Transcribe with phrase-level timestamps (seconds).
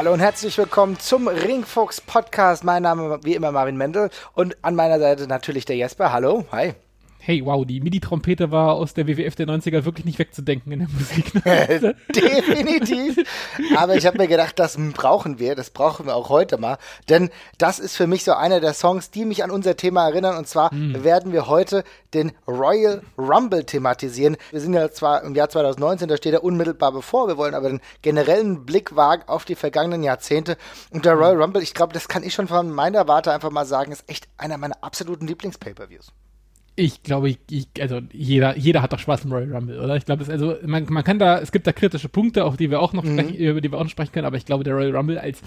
[0.00, 2.64] Hallo und herzlich willkommen zum Ringfuchs Podcast.
[2.64, 6.10] Mein Name wie immer Marvin Mendel und an meiner Seite natürlich der Jesper.
[6.10, 6.72] Hallo, hi.
[7.22, 10.88] Hey, wow, die MIDI-Trompete war aus der WWF der 90er wirklich nicht wegzudenken in der
[10.88, 11.34] Musik.
[11.34, 11.94] Ne?
[12.14, 13.18] Definitiv.
[13.76, 16.78] Aber ich habe mir gedacht, das brauchen wir, das brauchen wir auch heute mal.
[17.10, 20.38] Denn das ist für mich so einer der Songs, die mich an unser Thema erinnern.
[20.38, 21.04] Und zwar mm.
[21.04, 24.38] werden wir heute den Royal Rumble thematisieren.
[24.50, 27.28] Wir sind ja zwar im Jahr 2019, da steht er unmittelbar bevor.
[27.28, 30.56] Wir wollen aber den generellen Blick wagen auf die vergangenen Jahrzehnte.
[30.90, 33.66] Und der Royal Rumble, ich glaube, das kann ich schon von meiner Warte einfach mal
[33.66, 36.12] sagen, ist echt einer meiner absoluten Lieblings-Pay-Per-Views.
[36.80, 39.96] Ich glaube, ich, also jeder, jeder hat doch Spaß im Royal Rumble, oder?
[39.96, 42.70] Ich glaube, es also man, man kann da, es gibt da kritische Punkte, auf die
[42.70, 43.18] wir auch noch mhm.
[43.18, 45.42] sprechen, über die wir auch noch sprechen können, aber ich glaube, der Royal Rumble als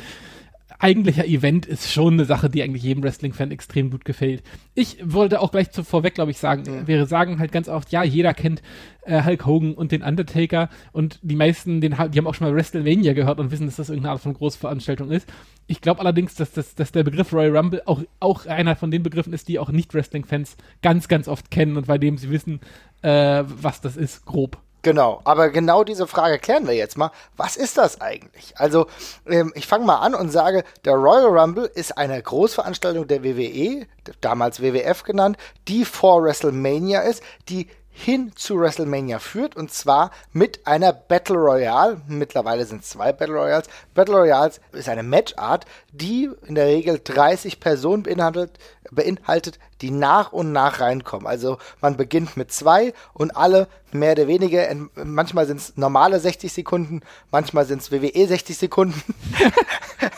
[0.83, 4.43] eigentlicher Event ist schon eine Sache, die eigentlich jedem Wrestling-Fan extrem gut gefällt.
[4.75, 6.87] Ich wollte auch gleich zu, vorweg, glaube ich, sagen, mhm.
[6.87, 8.61] wir sagen halt ganz oft, ja, jeder kennt
[9.05, 12.55] äh, Hulk Hogan und den Undertaker und die meisten, den, die haben auch schon mal
[12.55, 15.31] WrestleMania gehört und wissen, dass das irgendeine Art von Großveranstaltung ist.
[15.67, 19.03] Ich glaube allerdings, dass, dass, dass der Begriff Royal Rumble auch, auch einer von den
[19.03, 22.59] Begriffen ist, die auch Nicht-Wrestling-Fans ganz, ganz oft kennen und bei dem sie wissen,
[23.01, 24.61] äh, was das ist, grob.
[24.83, 27.11] Genau, aber genau diese Frage klären wir jetzt mal.
[27.37, 28.53] Was ist das eigentlich?
[28.57, 28.87] Also,
[29.25, 33.87] ähm, ich fange mal an und sage, der Royal Rumble ist eine Großveranstaltung der WWE,
[34.19, 35.37] damals WWF genannt,
[35.69, 42.01] die vor WrestleMania ist, die hin zu WrestleMania führt und zwar mit einer Battle Royale.
[42.07, 43.67] Mittlerweile sind es zwei Battle Royals.
[43.93, 48.57] Battle Royals ist eine Matchart, die in der Regel 30 Personen beinhaltet,
[48.93, 51.27] beinhaltet, die nach und nach reinkommen.
[51.27, 56.51] Also man beginnt mit zwei und alle mehr oder weniger, manchmal sind es normale 60
[56.51, 59.01] Sekunden, manchmal sind es WWE 60 Sekunden,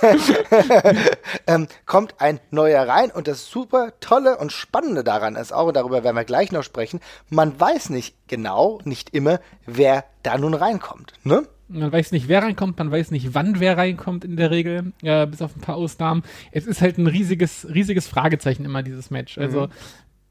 [1.48, 5.75] ähm, kommt ein neuer rein und das super tolle und spannende daran ist auch, und
[5.75, 10.53] darüber werden wir gleich noch sprechen, man weiß nicht genau, nicht immer, wer da nun
[10.53, 11.13] reinkommt.
[11.24, 11.47] Ne?
[11.68, 15.26] Man weiß nicht, wer reinkommt, man weiß nicht, wann wer reinkommt in der Regel, äh,
[15.26, 16.24] bis auf ein paar Ausnahmen.
[16.52, 19.38] Es ist halt ein riesiges, riesiges Fragezeichen immer, dieses Match.
[19.38, 19.70] Also,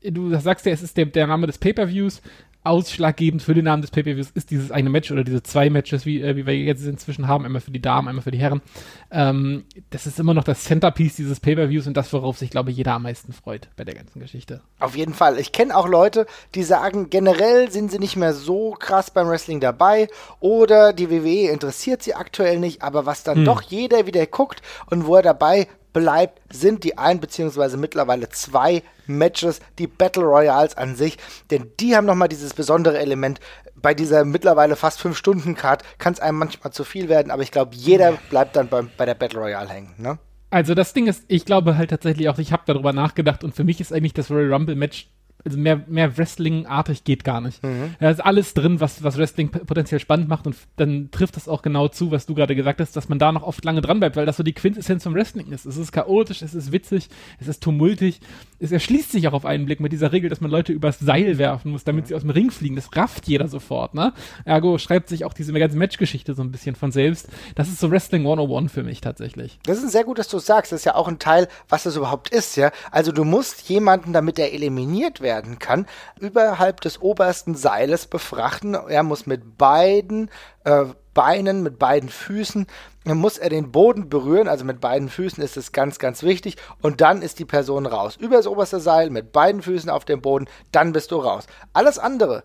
[0.02, 0.14] mhm.
[0.14, 2.22] du sagst ja, es ist der, der Name des Pay-Per-Views
[2.64, 6.22] ausschlaggebend für den Namen des Pay-Per-Views ist dieses eine Match oder diese zwei Matches, wie,
[6.22, 8.62] äh, wie wir jetzt inzwischen haben, einmal für die Damen, einmal für die Herren.
[9.10, 12.76] Ähm, das ist immer noch das Centerpiece dieses Pay-Per-Views und das, worauf sich, glaube ich,
[12.76, 14.62] jeder am meisten freut bei der ganzen Geschichte.
[14.80, 15.38] Auf jeden Fall.
[15.38, 19.60] Ich kenne auch Leute, die sagen, generell sind sie nicht mehr so krass beim Wrestling
[19.60, 20.08] dabei
[20.40, 23.44] oder die WWE interessiert sie aktuell nicht, aber was dann hm.
[23.44, 28.82] doch jeder wieder guckt und wo er dabei bleibt, sind die ein beziehungsweise mittlerweile zwei
[29.06, 31.16] Matches, die Battle Royals an sich,
[31.50, 33.40] denn die haben nochmal dieses besondere Element.
[33.74, 37.74] Bei dieser mittlerweile fast 5-Stunden-Card kann es einem manchmal zu viel werden, aber ich glaube,
[37.74, 39.94] jeder bleibt dann bei, bei der Battle Royale hängen.
[39.96, 40.18] Ne?
[40.50, 43.64] Also das Ding ist, ich glaube halt tatsächlich auch, ich habe darüber nachgedacht und für
[43.64, 45.08] mich ist eigentlich das Royal Rumble Match
[45.44, 47.62] also mehr, mehr Wrestling-artig geht gar nicht.
[47.62, 47.94] Mhm.
[48.00, 51.62] Da ist alles drin, was, was Wrestling potenziell spannend macht und dann trifft das auch
[51.62, 54.16] genau zu, was du gerade gesagt hast, dass man da noch oft lange dran bleibt,
[54.16, 55.66] weil das so die Quintessenz vom Wrestling ist.
[55.66, 58.20] Es ist chaotisch, es ist witzig, es ist tumultig,
[58.58, 61.38] es erschließt sich auch auf einen Blick mit dieser Regel, dass man Leute übers Seil
[61.38, 62.08] werfen muss, damit mhm.
[62.08, 62.76] sie aus dem Ring fliegen.
[62.76, 64.12] Das rafft jeder sofort, ne?
[64.44, 67.28] Ergo schreibt sich auch diese ganze Matchgeschichte so ein bisschen von selbst.
[67.54, 69.58] Das ist so Wrestling 101 für mich tatsächlich.
[69.66, 70.72] Das ist sehr gut, dass du es sagst.
[70.72, 72.70] Das ist ja auch ein Teil, was das überhaupt ist, ja.
[72.90, 75.86] Also du musst jemanden, damit er eliminiert werden, werden kann,
[76.20, 78.74] überhalb des obersten Seiles befrachten.
[78.74, 80.30] Er muss mit beiden
[80.64, 82.66] äh, Beinen, mit beiden Füßen,
[83.04, 86.56] muss er den Boden berühren, also mit beiden Füßen ist es ganz, ganz wichtig.
[86.82, 88.16] Und dann ist die Person raus.
[88.16, 91.46] Über das oberste Seil, mit beiden Füßen auf dem Boden, dann bist du raus.
[91.72, 92.42] Alles andere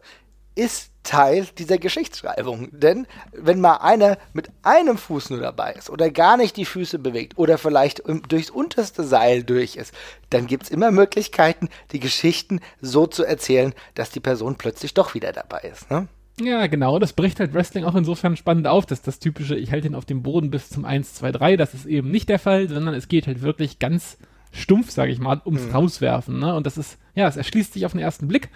[0.55, 2.69] ist Teil dieser Geschichtsschreibung.
[2.71, 6.99] Denn wenn mal einer mit einem Fuß nur dabei ist oder gar nicht die Füße
[6.99, 9.93] bewegt oder vielleicht durchs unterste Seil durch ist,
[10.29, 15.13] dann gibt es immer Möglichkeiten, die Geschichten so zu erzählen, dass die Person plötzlich doch
[15.15, 15.89] wieder dabei ist.
[15.89, 16.07] Ne?
[16.41, 16.99] Ja, genau.
[16.99, 20.05] Das bricht halt Wrestling auch insofern spannend auf, dass das typische, ich halte ihn auf
[20.05, 23.07] dem Boden bis zum 1, 2, 3, das ist eben nicht der Fall, sondern es
[23.07, 24.17] geht halt wirklich ganz
[24.51, 25.71] stumpf, sage ich mal, ums mhm.
[25.71, 26.39] Rauswerfen.
[26.39, 26.55] Ne?
[26.55, 28.49] Und das ist, ja, es erschließt sich auf den ersten Blick.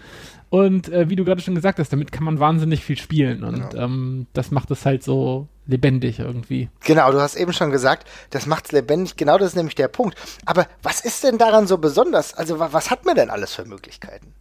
[0.50, 3.44] Und äh, wie du gerade schon gesagt hast, damit kann man wahnsinnig viel spielen.
[3.44, 3.84] Und genau.
[3.84, 6.70] ähm, das macht es halt so lebendig irgendwie.
[6.82, 9.16] Genau, du hast eben schon gesagt, das macht es lebendig.
[9.16, 10.16] Genau das ist nämlich der Punkt.
[10.46, 12.34] Aber was ist denn daran so besonders?
[12.34, 14.34] Also was hat man denn alles für Möglichkeiten?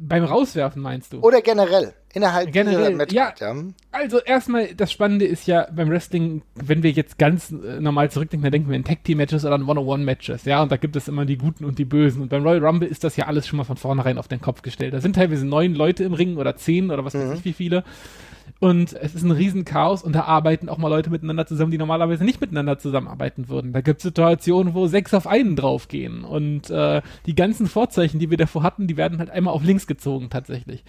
[0.00, 1.20] Beim Rauswerfen meinst du?
[1.20, 1.94] Oder generell?
[2.14, 3.54] Innerhalb generell, dieser ja, ja.
[3.90, 8.44] Also erstmal, das Spannende ist ja beim Wrestling, wenn wir jetzt ganz äh, normal zurückdenken,
[8.44, 11.36] dann denken wir in Tag-Team-Matches oder in One-on-One-Matches, ja, und da gibt es immer die
[11.36, 12.22] Guten und die Bösen.
[12.22, 14.62] Und beim Royal Rumble ist das ja alles schon mal von vornherein auf den Kopf
[14.62, 14.94] gestellt.
[14.94, 17.34] Da sind teilweise neun Leute im Ring oder zehn oder was weiß mhm.
[17.34, 17.82] ich wie viele.
[18.60, 22.24] Und es ist ein Riesenchaos und da arbeiten auch mal Leute miteinander zusammen, die normalerweise
[22.24, 23.72] nicht miteinander zusammenarbeiten würden.
[23.72, 26.24] Da gibt es Situationen, wo sechs auf einen draufgehen.
[26.24, 29.86] Und äh, die ganzen Vorzeichen, die wir davor hatten, die werden halt einmal auf links
[29.86, 30.84] gezogen tatsächlich.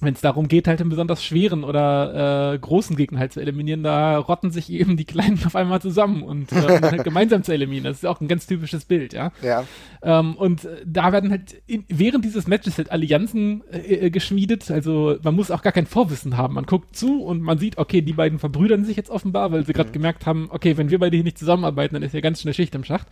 [0.00, 3.82] Wenn es darum geht, halt einen besonders schweren oder äh, großen Gegner halt zu eliminieren,
[3.82, 7.52] da rotten sich eben die Kleinen auf einmal zusammen und äh, um halt gemeinsam zu
[7.52, 7.84] eliminieren.
[7.84, 9.32] Das ist auch ein ganz typisches Bild, ja.
[9.42, 9.64] Ja.
[10.02, 14.70] Ähm, und äh, da werden halt in, während dieses Matches halt Allianzen äh, äh, geschmiedet.
[14.70, 16.54] Also man muss auch gar kein Vorwissen haben.
[16.54, 19.72] Man guckt zu und man sieht, okay, die beiden verbrüdern sich jetzt offenbar, weil sie
[19.72, 19.94] gerade mhm.
[19.94, 22.74] gemerkt haben, okay, wenn wir beide hier nicht zusammenarbeiten, dann ist ja ganz schnell Schicht
[22.74, 23.06] im Schacht.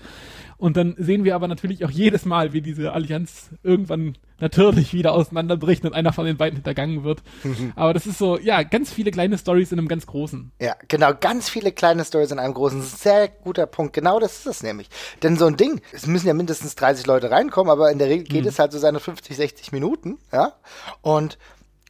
[0.57, 5.13] Und dann sehen wir aber natürlich auch jedes Mal, wie diese Allianz irgendwann natürlich wieder
[5.13, 7.23] auseinanderbricht und einer von den beiden hintergangen wird.
[7.45, 7.73] Mhm.
[7.77, 10.53] Aber das ist so, ja, ganz viele kleine Stories in einem ganz großen.
[10.61, 12.83] Ja, genau, ganz viele kleine Stories in einem großen.
[12.83, 13.93] Sehr guter Punkt.
[13.95, 14.89] Genau das ist es nämlich.
[15.23, 18.25] Denn so ein Ding, es müssen ja mindestens 30 Leute reinkommen, aber in der Regel
[18.25, 18.49] geht mhm.
[18.49, 20.53] es halt so seine 50, 60 Minuten, ja.
[21.01, 21.39] Und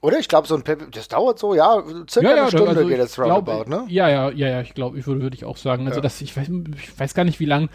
[0.04, 0.18] oder?
[0.18, 2.86] Ich glaube, so ein Pep das dauert so, ja, circa ja, ja, eine Stunde also
[2.86, 3.86] geht das Roundabout, ne?
[3.88, 5.86] Ja, ja, ja, ja, ich glaube, ich würde, würde ich auch sagen.
[5.86, 6.02] Also, ja.
[6.02, 7.70] das, ich weiß, ich weiß gar nicht, wie lang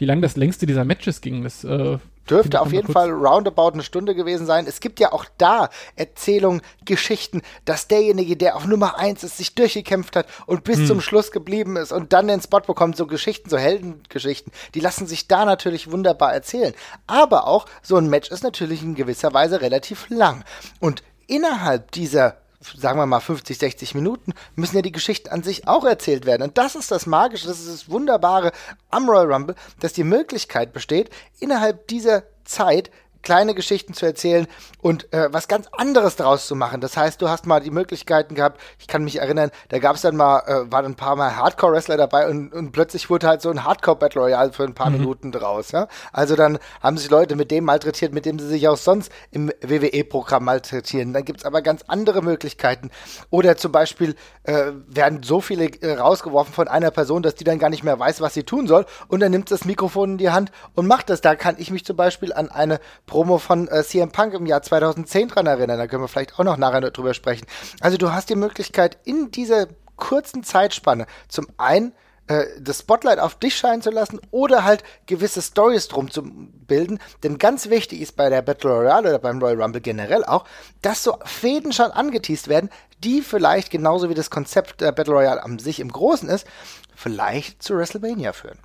[0.00, 1.44] wie lang das längste dieser Matches ging.
[1.44, 1.98] Das äh,
[2.28, 4.66] dürfte auf jeden Fall roundabout eine Stunde gewesen sein.
[4.66, 9.54] Es gibt ja auch da Erzählungen, Geschichten, dass derjenige, der auf Nummer 1 ist, sich
[9.54, 10.86] durchgekämpft hat und bis hm.
[10.86, 15.06] zum Schluss geblieben ist und dann den Spot bekommt, so Geschichten, so Heldengeschichten, die lassen
[15.06, 16.74] sich da natürlich wunderbar erzählen.
[17.06, 20.44] Aber auch so ein Match ist natürlich in gewisser Weise relativ lang.
[20.80, 25.66] Und innerhalb dieser sagen wir mal 50, 60 Minuten, müssen ja die Geschichten an sich
[25.66, 26.42] auch erzählt werden.
[26.42, 28.52] Und das ist das Magische, das ist das Wunderbare
[28.90, 32.90] am Royal Rumble, dass die Möglichkeit besteht, innerhalb dieser Zeit
[33.22, 34.46] kleine Geschichten zu erzählen
[34.80, 36.80] und äh, was ganz anderes daraus zu machen.
[36.80, 40.02] Das heißt, du hast mal die Möglichkeiten gehabt, ich kann mich erinnern, da gab es
[40.02, 43.50] dann mal, äh, waren ein paar Mal Hardcore-Wrestler dabei und, und plötzlich wurde halt so
[43.50, 44.98] ein Hardcore-Battle Royale für ein paar mhm.
[44.98, 45.72] Minuten draus.
[45.72, 45.88] Ja?
[46.12, 49.50] Also dann haben sich Leute mit dem malträtiert, mit dem sie sich auch sonst im
[49.62, 51.12] WWE-Programm malträtieren.
[51.12, 52.90] Dann gibt's aber ganz andere Möglichkeiten.
[53.30, 54.14] Oder zum Beispiel
[54.44, 57.98] äh, werden so viele äh, rausgeworfen von einer Person, dass die dann gar nicht mehr
[57.98, 61.10] weiß, was sie tun soll und dann nimmt das Mikrofon in die Hand und macht
[61.10, 61.20] das.
[61.20, 62.80] Da kann ich mich zum Beispiel an eine
[63.10, 65.78] Promo von äh, CM Punk im Jahr 2010 dran erinnern.
[65.78, 67.46] Da können wir vielleicht auch noch nachher drüber sprechen.
[67.80, 69.66] Also du hast die Möglichkeit, in dieser
[69.96, 71.92] kurzen Zeitspanne zum einen
[72.28, 77.00] äh, das Spotlight auf dich scheinen zu lassen oder halt gewisse Stories drum zu bilden.
[77.24, 80.44] Denn ganz wichtig ist bei der Battle Royale oder beim Royal Rumble generell auch,
[80.80, 82.70] dass so Fäden schon angeteased werden,
[83.02, 86.46] die vielleicht genauso wie das Konzept der Battle Royale an sich im Großen ist,
[86.94, 88.58] vielleicht zu WrestleMania führen.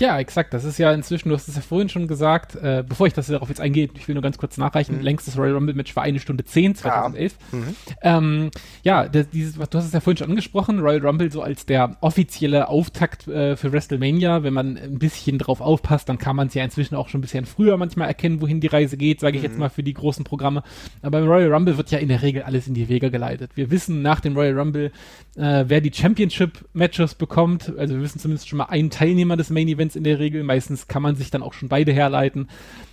[0.00, 0.54] Ja, exakt.
[0.54, 3.26] Das ist ja inzwischen, du hast es ja vorhin schon gesagt, äh, bevor ich das
[3.26, 5.02] darauf jetzt eingehe, ich will nur ganz kurz nachreichen, mhm.
[5.02, 7.36] längstes Royal Rumble Match war eine Stunde 10, 2011.
[7.52, 7.74] Ja, mhm.
[8.02, 8.50] ähm,
[8.82, 11.98] ja der, dieses, du hast es ja vorhin schon angesprochen, Royal Rumble so als der
[12.00, 14.42] offizielle Auftakt äh, für WrestleMania.
[14.42, 17.22] Wenn man ein bisschen drauf aufpasst, dann kann man es ja inzwischen auch schon ein
[17.22, 19.50] bisschen früher manchmal erkennen, wohin die Reise geht, sage ich mhm.
[19.50, 20.62] jetzt mal für die großen Programme.
[21.02, 23.50] Aber im Royal Rumble wird ja in der Regel alles in die Wege geleitet.
[23.54, 24.92] Wir wissen nach dem Royal Rumble,
[25.36, 27.70] äh, wer die Championship Matches bekommt.
[27.76, 30.42] Also wir wissen zumindest schon mal einen Teilnehmer des Main Events Events in der Regel.
[30.42, 32.48] Meistens kann man sich dann auch schon beide herleiten.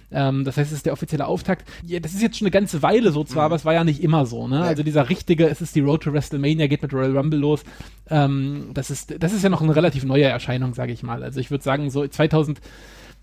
[0.09, 1.67] Ähm, das heißt, es ist der offizielle Auftakt.
[1.85, 3.45] Ja, das ist jetzt schon eine ganze Weile so zwar, mhm.
[3.47, 4.47] aber es war ja nicht immer so.
[4.47, 4.61] Ne?
[4.61, 7.63] Also dieser richtige, es ist die Road to WrestleMania, geht mit Royal Rumble los.
[8.09, 11.23] Ähm, das ist, das ist ja noch eine relativ neue Erscheinung, sage ich mal.
[11.23, 12.61] Also ich würde sagen, so 2000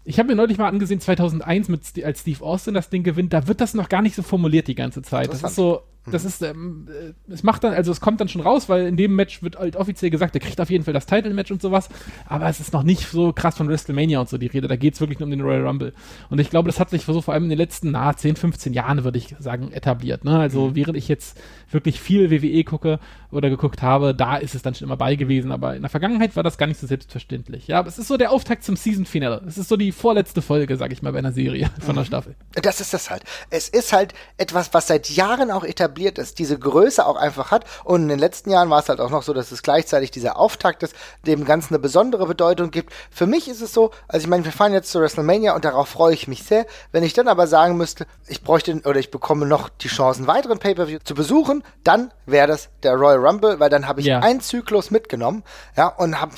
[0.06, 3.46] ich habe mir neulich mal angesehen, 2001, mit, als Steve Austin das Ding gewinnt, da
[3.46, 5.32] wird das noch gar nicht so formuliert die ganze Zeit.
[5.32, 5.80] Das ist so,
[6.10, 8.96] das ist, ähm, äh, es macht dann, also es kommt dann schon raus, weil in
[8.96, 11.88] dem Match wird halt offiziell gesagt, er kriegt auf jeden Fall das Title-Match und sowas,
[12.26, 14.94] aber es ist noch nicht so krass von WrestleMania und so die Rede, da geht
[14.94, 15.94] es wirklich nur um den Royal Rumble.
[16.28, 18.74] Und ich glaube, das hat sich so vor allem in den letzten, na, 10, 15
[18.74, 20.24] Jahren, würde ich sagen, etabliert.
[20.24, 20.38] Ne?
[20.38, 20.74] Also mhm.
[20.74, 21.40] während ich jetzt
[21.70, 23.00] wirklich viel WWE gucke
[23.30, 26.36] oder geguckt habe, da ist es dann schon immer bei gewesen, aber in der Vergangenheit
[26.36, 27.66] war das gar nicht so selbstverständlich.
[27.66, 29.42] Ja, aber es ist so der Auftakt zum Season-Finale.
[29.46, 32.08] Es ist so die vorletzte Folge, sag ich mal, bei einer Serie von der mhm.
[32.08, 32.34] Staffel.
[32.52, 33.24] Das ist das halt.
[33.48, 37.50] Es ist halt etwas, was seit Jahren auch etabliert etabliert ist, diese Größe auch einfach
[37.50, 37.64] hat.
[37.84, 40.38] Und in den letzten Jahren war es halt auch noch so, dass es gleichzeitig dieser
[40.38, 40.94] Auftakt ist,
[41.26, 42.92] dem Ganzen eine besondere Bedeutung gibt.
[43.10, 45.88] Für mich ist es so, also ich meine, wir fahren jetzt zu WrestleMania und darauf
[45.88, 46.66] freue ich mich sehr.
[46.90, 50.26] Wenn ich dann aber sagen müsste, ich bräuchte oder ich bekomme noch die Chance, einen
[50.26, 54.18] weiteren Pay-Per-View zu besuchen, dann wäre das der Royal Rumble, weil dann habe ich ja.
[54.18, 55.44] einen Zyklus mitgenommen,
[55.76, 56.32] ja, und habe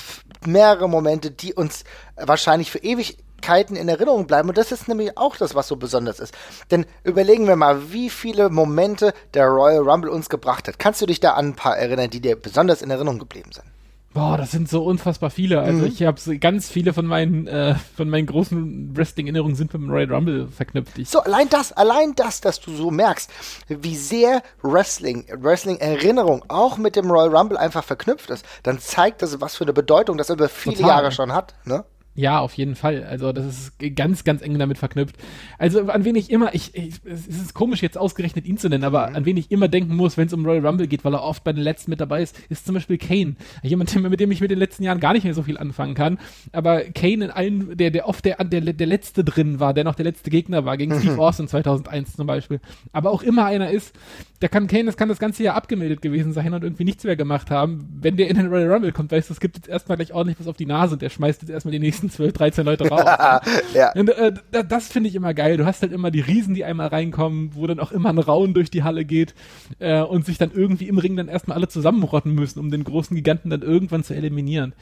[0.45, 1.83] mehrere Momente, die uns
[2.15, 4.49] wahrscheinlich für ewig Ewigkeiten in Erinnerung bleiben.
[4.49, 6.33] Und das ist nämlich auch das, was so besonders ist.
[6.71, 10.79] Denn überlegen wir mal, wie viele Momente der Royal Rumble uns gebracht hat.
[10.79, 13.65] Kannst du dich da an ein paar erinnern, die dir besonders in Erinnerung geblieben sind?
[14.13, 15.61] Boah, das sind so unfassbar viele.
[15.61, 15.87] Also mhm.
[15.87, 19.91] ich habe so ganz viele von meinen äh, von meinen großen Wrestling-Erinnerungen sind mit dem
[19.91, 20.97] Royal Rumble verknüpft.
[20.97, 23.29] Ich so allein das, allein das, dass du so merkst,
[23.67, 29.39] wie sehr Wrestling, Wrestling-Erinnerung auch mit dem Royal Rumble einfach verknüpft ist, dann zeigt das,
[29.39, 30.89] was für eine Bedeutung das über viele Total.
[30.89, 31.53] Jahre schon hat.
[31.65, 31.83] Ne?
[32.17, 33.03] Ja, auf jeden Fall.
[33.03, 35.15] Also das ist ganz, ganz eng damit verknüpft.
[35.59, 38.83] Also an wen ich immer, ich, ich es ist komisch jetzt ausgerechnet ihn zu nennen,
[38.83, 41.21] aber an wen ich immer denken muss, wenn es um Royal Rumble geht, weil er
[41.21, 43.35] oft bei den letzten mit dabei ist, ist zum Beispiel Kane.
[43.61, 46.17] Jemand, mit dem ich mit den letzten Jahren gar nicht mehr so viel anfangen kann.
[46.53, 49.93] Aber Kane in allen, der, der oft der, der, der letzte drin war, der noch
[49.93, 51.19] der letzte Gegner war, gegen Steve mhm.
[51.19, 52.59] Austin 2001 zum Beispiel.
[52.93, 53.93] Aber auch immer einer ist,
[54.41, 57.15] der kann Kane, das kann das ganze Jahr abgemeldet gewesen sein und irgendwie nichts mehr
[57.15, 57.87] gemacht haben.
[58.01, 60.39] Wenn der in den Royal Rumble kommt, weißt du, es gibt jetzt erstmal gleich ordentlich
[60.39, 63.03] was auf die Nase und der schmeißt jetzt erstmal die nächsten 12, 13 Leute raus.
[63.73, 63.91] ja.
[63.93, 64.33] Und, äh,
[64.67, 65.57] das finde ich immer geil.
[65.57, 68.53] Du hast halt immer die Riesen, die einmal reinkommen, wo dann auch immer ein Rauen
[68.53, 69.35] durch die Halle geht
[69.79, 73.15] äh, und sich dann irgendwie im Ring dann erstmal alle zusammenrotten müssen, um den großen
[73.15, 74.73] Giganten dann irgendwann zu eliminieren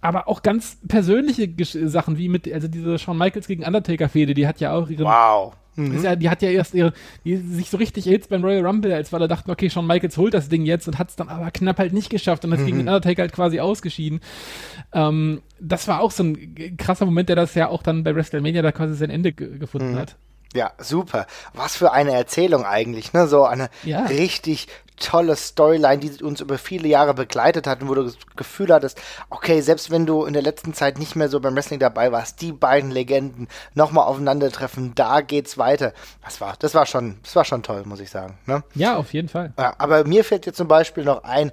[0.00, 1.48] aber auch ganz persönliche
[1.88, 5.04] Sachen, wie mit, also diese Shawn Michaels gegen Undertaker-Fehde, die hat ja auch ihren.
[5.04, 5.52] Wow.
[5.88, 6.02] Mhm.
[6.02, 6.92] Ja, die hat ja erst ihre,
[7.24, 10.16] die sich so richtig jetzt beim Royal Rumble, als weil er dachten, okay, Shawn Michaels
[10.16, 12.60] holt das Ding jetzt und hat es dann aber knapp halt nicht geschafft und ist
[12.60, 12.66] mhm.
[12.66, 14.20] gegen den Undertaker halt quasi ausgeschieden.
[14.92, 18.62] Ähm, das war auch so ein krasser Moment, der das ja auch dann bei WrestleMania
[18.62, 19.98] da quasi sein Ende gefunden mhm.
[19.98, 20.16] hat.
[20.54, 21.26] Ja, super.
[21.54, 23.28] Was für eine Erzählung eigentlich, ne?
[23.28, 24.06] So eine ja.
[24.06, 24.66] richtig
[25.00, 29.00] tolle Storyline, die uns über viele Jahre begleitet hat und wo du das Gefühl hattest,
[29.30, 32.40] okay, selbst wenn du in der letzten Zeit nicht mehr so beim Wrestling dabei warst,
[32.42, 35.92] die beiden Legenden nochmal aufeinandertreffen, da geht's weiter.
[36.22, 38.38] Das war, das war schon, das war schon toll, muss ich sagen.
[38.46, 38.62] Ne?
[38.74, 39.52] Ja, auf jeden Fall.
[39.58, 41.50] Ja, aber mir fällt jetzt zum Beispiel noch ein,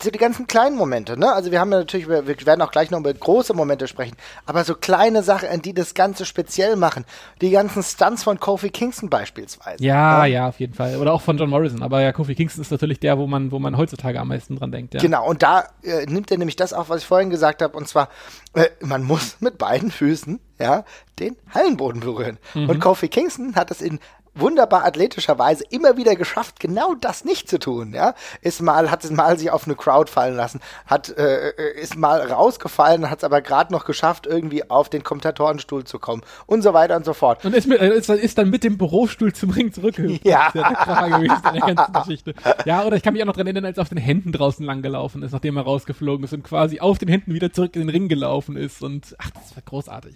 [0.00, 1.32] so die ganzen kleinen Momente, ne?
[1.32, 4.64] Also wir haben ja natürlich, wir werden auch gleich noch über große Momente sprechen, aber
[4.64, 7.04] so kleine Sachen, die das Ganze speziell machen.
[7.40, 9.82] Die ganzen Stunts von Kofi Kingston beispielsweise.
[9.82, 10.96] Ja, ja, ja, auf jeden Fall.
[10.96, 11.82] Oder auch von John Morrison.
[11.82, 14.72] Aber ja, Kofi Kingston ist natürlich der, wo man, wo man heutzutage am meisten dran
[14.72, 14.94] denkt.
[14.94, 15.00] Ja.
[15.00, 17.88] Genau, und da äh, nimmt er nämlich das auf, was ich vorhin gesagt habe, und
[17.88, 18.08] zwar,
[18.54, 20.84] äh, man muss mit beiden Füßen ja,
[21.18, 22.38] den Hallenboden berühren.
[22.54, 22.68] Mhm.
[22.68, 24.00] Und Kofi Kingston hat es in
[24.38, 27.92] wunderbar athletischerweise immer wieder geschafft, genau das nicht zu tun.
[27.94, 31.80] Ja, ist mal hat es mal sich auf eine Crowd fallen lassen, hat äh, äh
[31.80, 36.22] ist mal rausgefallen, hat es aber gerade noch geschafft, irgendwie auf den Kommentatorenstuhl zu kommen
[36.46, 37.44] und so weiter und so fort.
[37.44, 40.24] Und ist, mit, äh, ist, ist dann mit dem Bürostuhl zum Ring zurückgehüpft.
[40.26, 40.50] Ja.
[40.52, 42.34] Das ist ja der gewesen in der ganzen Geschichte.
[42.64, 44.64] Ja, oder ich kann mich auch noch dran erinnern, als er auf den Händen draußen
[44.64, 47.82] lang gelaufen ist, nachdem er rausgeflogen ist und quasi auf den Händen wieder zurück in
[47.82, 50.14] den Ring gelaufen ist und ach, das war großartig.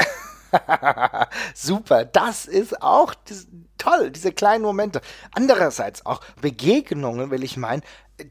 [1.55, 3.47] Super, das ist auch das,
[3.79, 5.01] toll, diese kleinen Momente.
[5.35, 7.83] Andererseits auch Begegnungen, will ich meinen,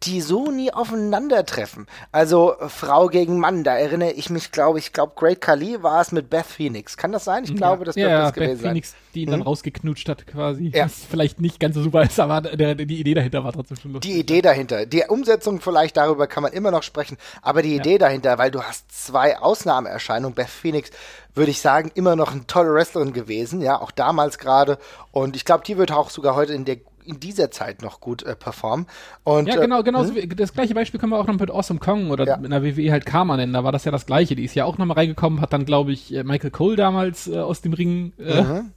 [0.03, 1.87] die so nie aufeinandertreffen.
[2.11, 6.11] Also Frau gegen Mann, da erinnere ich mich, glaube ich, glaube Great Khali war es
[6.11, 6.97] mit Beth Phoenix.
[6.97, 7.43] Kann das sein?
[7.43, 9.31] Ich glaube, ja, das ja, das gewesen Beth Phoenix, die ihn hm?
[9.31, 10.71] dann rausgeknutscht hat quasi.
[10.73, 10.85] Ja.
[10.85, 13.93] Was vielleicht nicht ganz so super ist, aber der, die Idee dahinter war trotzdem schon
[13.93, 14.11] lustig.
[14.11, 14.85] Die Idee dahinter.
[14.85, 17.97] Die Umsetzung vielleicht darüber kann man immer noch sprechen, aber die Idee ja.
[17.99, 20.35] dahinter, weil du hast zwei Ausnahmeerscheinungen.
[20.35, 20.91] Beth Phoenix
[21.35, 24.77] würde ich sagen, immer noch eine tolle Wrestlerin gewesen, ja, auch damals gerade.
[25.11, 26.77] Und ich glaube, die wird auch sogar heute in der
[27.09, 28.85] in dieser Zeit noch gut äh, performen.
[29.23, 30.03] Und, ja, genau, genau.
[30.03, 32.35] Äh, das gleiche Beispiel können wir auch noch mit Awesome Kong oder ja.
[32.35, 33.53] in der WWE halt Karma nennen.
[33.53, 34.35] Da war das ja das gleiche.
[34.35, 37.39] Die ist ja auch nochmal reingekommen, hat dann, glaube ich, äh, Michael Cole damals äh,
[37.39, 38.71] aus dem Ring äh, mhm.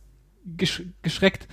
[0.56, 1.46] gesch geschreckt.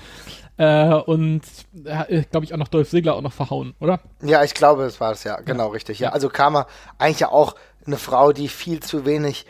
[0.58, 1.42] Äh, und
[1.86, 4.00] äh, glaube ich auch noch Dolph Ziggler auch noch verhauen, oder?
[4.22, 5.72] Ja, ich glaube, das war es ja, genau ja.
[5.72, 6.00] richtig.
[6.00, 6.68] Ja, also Karma
[6.98, 7.56] eigentlich ja auch
[7.86, 9.46] eine Frau, die viel zu wenig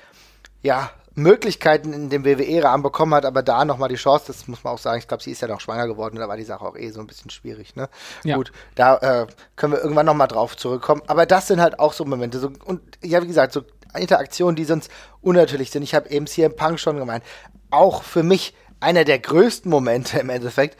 [0.62, 4.73] ja, Möglichkeiten in dem WWE-Rahmen bekommen hat, aber da nochmal die Chance, das muss man
[4.73, 6.75] auch sagen, ich glaube, sie ist ja noch schwanger geworden, da war die Sache auch
[6.75, 7.89] eh so ein bisschen schwierig, ne?
[8.23, 8.35] Ja.
[8.35, 12.05] Gut, da äh, können wir irgendwann nochmal drauf zurückkommen, aber das sind halt auch so
[12.05, 13.63] Momente, so, und ja, wie gesagt, so
[13.95, 15.83] Interaktionen, die sonst unnatürlich sind.
[15.83, 17.23] Ich habe eben CM Punk schon gemeint,
[17.71, 20.77] auch für mich einer der größten Momente im Endeffekt,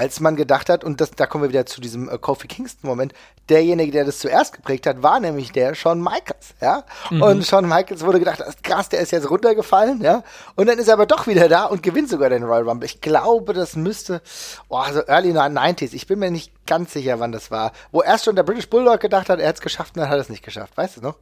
[0.00, 3.12] als man gedacht hat, und das, da kommen wir wieder zu diesem äh, Kofi Kingston-Moment,
[3.50, 6.84] derjenige, der das zuerst geprägt hat, war nämlich der Shawn Michaels, ja.
[7.10, 7.20] Mhm.
[7.20, 10.22] Und Shawn Michaels wurde gedacht, krass, der ist jetzt runtergefallen, ja.
[10.56, 12.86] Und dann ist er aber doch wieder da und gewinnt sogar den Royal Rumble.
[12.86, 14.22] Ich glaube, das müsste,
[14.70, 17.72] oh, so early 90s, ich bin mir nicht ganz sicher, wann das war.
[17.92, 20.16] Wo erst schon der British Bulldog gedacht hat, er hat es geschafft und dann hat
[20.16, 21.16] er es nicht geschafft, weißt du noch?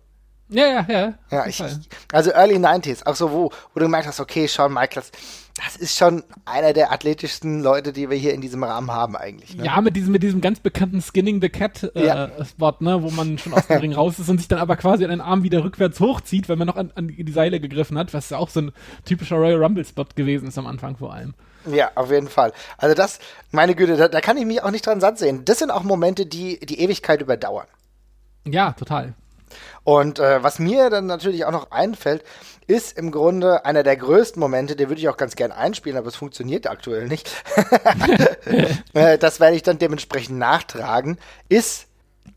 [0.50, 1.14] Ja, ja, ja.
[1.31, 1.62] Ja, ich,
[2.12, 5.12] also Early 90s, auch so, wo, wo du gemerkt hast, okay, Shawn Michaels,
[5.64, 9.57] das ist schon einer der athletischsten Leute, die wir hier in diesem Rahmen haben eigentlich.
[9.57, 9.64] Ne?
[9.64, 12.31] Ja, mit diesem, mit diesem ganz bekannten Skinning the Cat äh, ja.
[12.45, 15.05] Spot, ne, wo man schon aus dem Ring raus ist und sich dann aber quasi
[15.05, 18.14] an den Arm wieder rückwärts hochzieht, weil man noch an, an die Seile gegriffen hat,
[18.14, 18.73] was ja auch so ein
[19.05, 21.35] typischer Royal Rumble Spot gewesen ist am Anfang vor allem.
[21.67, 22.52] Ja, auf jeden Fall.
[22.78, 23.19] Also das,
[23.50, 25.45] meine Güte, da, da kann ich mich auch nicht dran satt sehen.
[25.45, 27.67] Das sind auch Momente, die die Ewigkeit überdauern.
[28.47, 29.14] Ja, total.
[29.85, 32.25] Und äh, was mir dann natürlich auch noch einfällt,
[32.67, 36.09] ist im Grunde einer der größten Momente, den würde ich auch ganz gern einspielen, aber
[36.09, 37.31] es funktioniert aktuell nicht.
[38.95, 41.88] Äh, das werde ich dann dementsprechend nachtragen, ist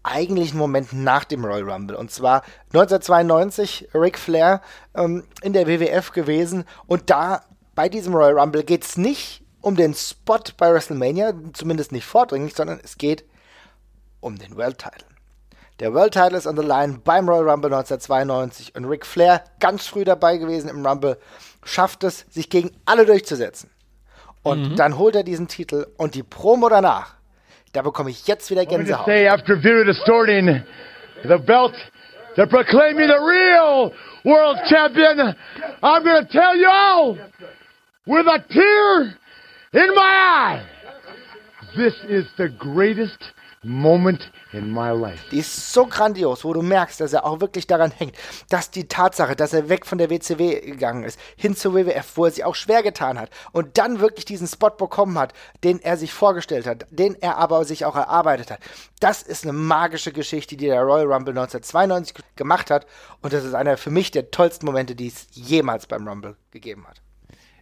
[0.04, 1.96] eigentlich ein Moment nach dem Royal Rumble.
[1.96, 4.62] Und zwar 1992 Ric Flair
[4.96, 6.66] ähm, in der WWF gewesen.
[6.88, 7.44] Und da
[7.76, 12.56] bei diesem Royal Rumble geht es nicht um den Spot bei WrestleMania, zumindest nicht vordringlich,
[12.56, 13.26] sondern es geht
[14.20, 15.11] um den World Title.
[15.82, 19.88] Der World Title ist on the line beim Royal Rumble 1992 und Ric Flair, ganz
[19.88, 21.18] früh dabei gewesen im Rumble,
[21.66, 23.72] schafft es, sich gegen alle durchzusetzen.
[24.44, 24.76] Und mhm.
[24.76, 27.16] dann holt er diesen Titel und die Promo danach,
[27.74, 29.08] da bekomme ich jetzt wieder Gänsehaut.
[29.08, 30.64] Say after Vera distorting
[31.24, 31.74] the belt
[32.36, 33.92] to proclaim me the real
[34.24, 35.36] world champion,
[35.82, 37.18] I'm gonna tell you all
[38.06, 39.18] with a tear
[39.74, 40.62] in my eye,
[41.76, 43.34] this is the greatest
[43.64, 45.24] moment in my life.
[45.30, 48.16] Die ist so grandios, wo du merkst, dass er auch wirklich daran hängt,
[48.50, 52.26] dass die Tatsache, dass er weg von der WCW gegangen ist, hin zur WWF, wo
[52.26, 55.98] er sich auch schwer getan hat und dann wirklich diesen Spot bekommen hat, den er
[55.98, 58.60] sich vorgestellt hat, den er aber sich auch erarbeitet hat.
[59.00, 62.88] Das ist eine magische Geschichte, die der Royal Rumble 1992 gemacht hat
[63.22, 66.88] und das ist einer für mich der tollsten Momente, die es jemals beim Rumble gegeben
[66.88, 67.02] hat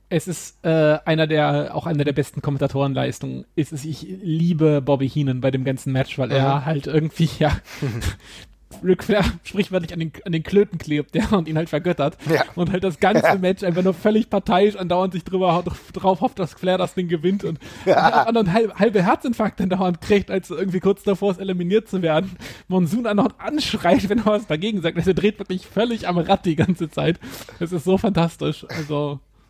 [0.10, 3.46] es ist äh, einer der, auch einer der besten Kommentatorenleistungen.
[3.56, 6.36] Ist es, ich liebe Bobby Heenan bei dem ganzen Match, weil mhm.
[6.36, 7.52] er halt irgendwie, ja,
[8.84, 12.18] Ric Flair sprichwörtlich an den, an den Klöten klebt, der und ihn halt vergöttert.
[12.32, 12.44] Ja.
[12.56, 15.64] Und halt das ganze Match einfach nur völlig parteiisch andauernd sich drüber
[15.94, 18.28] drauf hofft, dass Flair das Ding gewinnt und, ja.
[18.28, 22.38] und dann halb, halbe Herzinfarkt andauernd kriegt, als irgendwie kurz davor ist, eliminiert zu werden.
[22.68, 24.98] Monsoon andauernd anschreit, wenn er was dagegen sagt.
[24.98, 27.20] Also er dreht wirklich völlig am Rad die ganze Zeit.
[27.60, 28.66] Es ist so fantastisch.
[28.70, 29.20] Also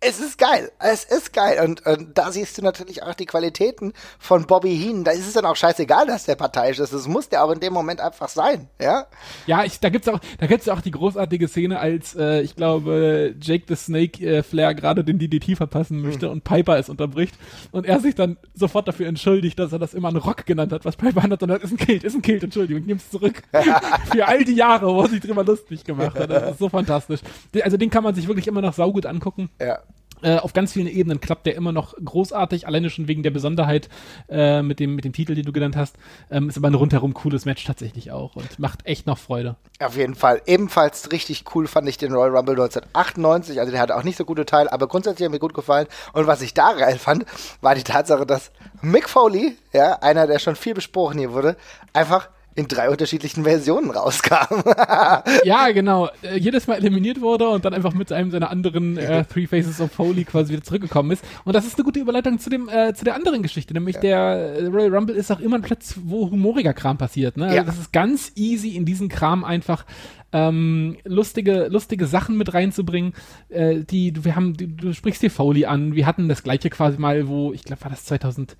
[0.00, 0.70] es ist geil.
[0.78, 1.64] Es ist geil.
[1.64, 5.02] Und, und, da siehst du natürlich auch die Qualitäten von Bobby Heenan.
[5.02, 6.92] Da ist es dann auch scheißegal, dass der parteiisch ist.
[6.92, 9.06] Das muss der aber in dem Moment einfach sein, ja?
[9.46, 13.34] Ja, ich, da gibt's auch, da gibt's auch die großartige Szene, als, äh, ich glaube,
[13.40, 16.32] Jake the Snake äh, Flair gerade den DDT verpassen möchte mhm.
[16.32, 17.34] und Piper es unterbricht.
[17.72, 20.84] Und er sich dann sofort dafür entschuldigt, dass er das immer einen Rock genannt hat,
[20.84, 23.42] was Piper hat, und ist ein Kilt, ist ein Kilt, Entschuldigung, ich nehm's zurück.
[24.12, 26.30] Für all die Jahre, wo er sich drüber lustig gemacht hat.
[26.30, 27.20] Das ist so fantastisch.
[27.62, 29.50] Also den kann man sich wirklich immer noch saugut angucken.
[29.60, 29.80] Ja.
[30.22, 33.88] Äh, auf ganz vielen Ebenen klappt der immer noch großartig, alleine schon wegen der Besonderheit
[34.28, 35.96] äh, mit, dem, mit dem Titel, den du genannt hast.
[36.30, 39.56] Ähm, ist aber ein rundherum cooles Match tatsächlich auch und macht echt noch Freude.
[39.80, 40.42] Auf jeden Fall.
[40.46, 43.60] Ebenfalls richtig cool fand ich den Royal Rumble 1998.
[43.60, 45.86] Also der hatte auch nicht so gute Teile, aber grundsätzlich hat mir gut gefallen.
[46.12, 47.24] Und was ich da geil fand,
[47.60, 48.50] war die Tatsache, dass
[48.82, 51.56] Mick Foley, ja, einer, der schon viel besprochen hier wurde,
[51.92, 54.62] einfach in drei unterschiedlichen Versionen rauskam.
[55.44, 56.08] ja, genau.
[56.22, 59.80] Äh, jedes Mal eliminiert wurde und dann einfach mit einem seiner anderen äh, Three Faces
[59.80, 61.24] of Holy quasi wieder zurückgekommen ist.
[61.44, 64.00] Und das ist eine gute Überleitung zu dem äh, zu der anderen Geschichte, nämlich ja.
[64.00, 67.36] der äh, Royal Rumble ist auch immer ein Platz, wo humoriger Kram passiert.
[67.36, 67.44] Ne?
[67.44, 67.64] Also ja.
[67.64, 69.84] das ist ganz easy in diesen Kram einfach
[70.32, 73.14] ähm, lustige, lustige Sachen mit reinzubringen.
[73.48, 75.94] Äh, die, wir haben, du, du sprichst dir Foley an.
[75.94, 78.56] Wir hatten das gleiche quasi mal, wo, ich glaube, war das 2000,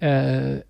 [0.00, 0.60] äh,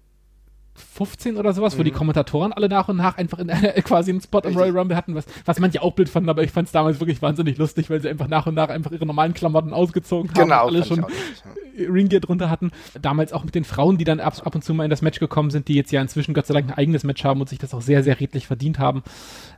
[0.74, 1.78] 15 oder sowas, mhm.
[1.78, 1.96] wo die mhm.
[1.96, 5.14] Kommentatoren alle nach und nach einfach in, äh, quasi einen Spot im Royal Rumble hatten,
[5.14, 8.00] was, was manche auch blöd fanden, aber ich fand es damals wirklich wahnsinnig lustig, weil
[8.00, 11.04] sie einfach nach und nach einfach ihre normalen Klamotten ausgezogen haben genau, alle schon
[11.76, 12.70] Ringgear drunter hatten.
[13.00, 15.18] Damals auch mit den Frauen, die dann ab, ab und zu mal in das Match
[15.18, 17.58] gekommen sind, die jetzt ja inzwischen Gott sei Dank ein eigenes Match haben und sich
[17.58, 19.02] das auch sehr, sehr redlich verdient haben.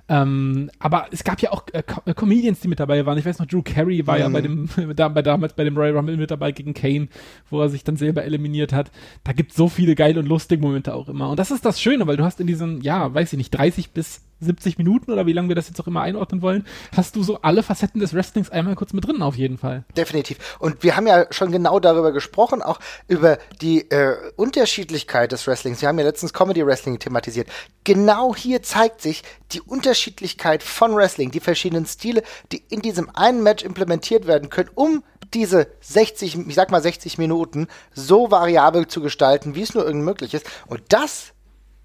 [0.09, 3.19] Ähm, aber es gab ja auch äh, Co äh, Comedians, die mit dabei waren.
[3.19, 4.21] Ich weiß noch, Drew Carey war mhm.
[4.21, 7.09] ja bei dem, da, bei, damals bei dem Royal Rumble mit dabei gegen Kane,
[7.51, 8.91] wo er sich dann selber eliminiert hat.
[9.25, 11.31] Da gibt es so viele geile und lustige Momente auch immer.
[11.31, 13.91] Und das ist das Schöne, weil du hast in diesen, ja, weiß ich nicht, 30
[13.91, 17.23] bis 70 Minuten oder wie lange wir das jetzt auch immer einordnen wollen, hast du
[17.23, 19.85] so alle Facetten des Wrestlings einmal kurz mit drin, auf jeden Fall.
[19.97, 20.57] Definitiv.
[20.59, 25.81] Und wir haben ja schon genau darüber gesprochen, auch über die äh, Unterschiedlichkeit des Wrestlings.
[25.81, 27.49] Wir haben ja letztens Comedy Wrestling thematisiert.
[27.85, 29.23] Genau hier zeigt sich
[29.53, 32.23] die Unterschiedlichkeit von Wrestling, die verschiedenen Stile,
[32.53, 35.03] die in diesem einen Match implementiert werden können, um
[35.35, 40.05] diese 60, ich sag mal 60 Minuten so variabel zu gestalten, wie es nur irgend
[40.05, 40.47] möglich ist.
[40.67, 41.33] Und das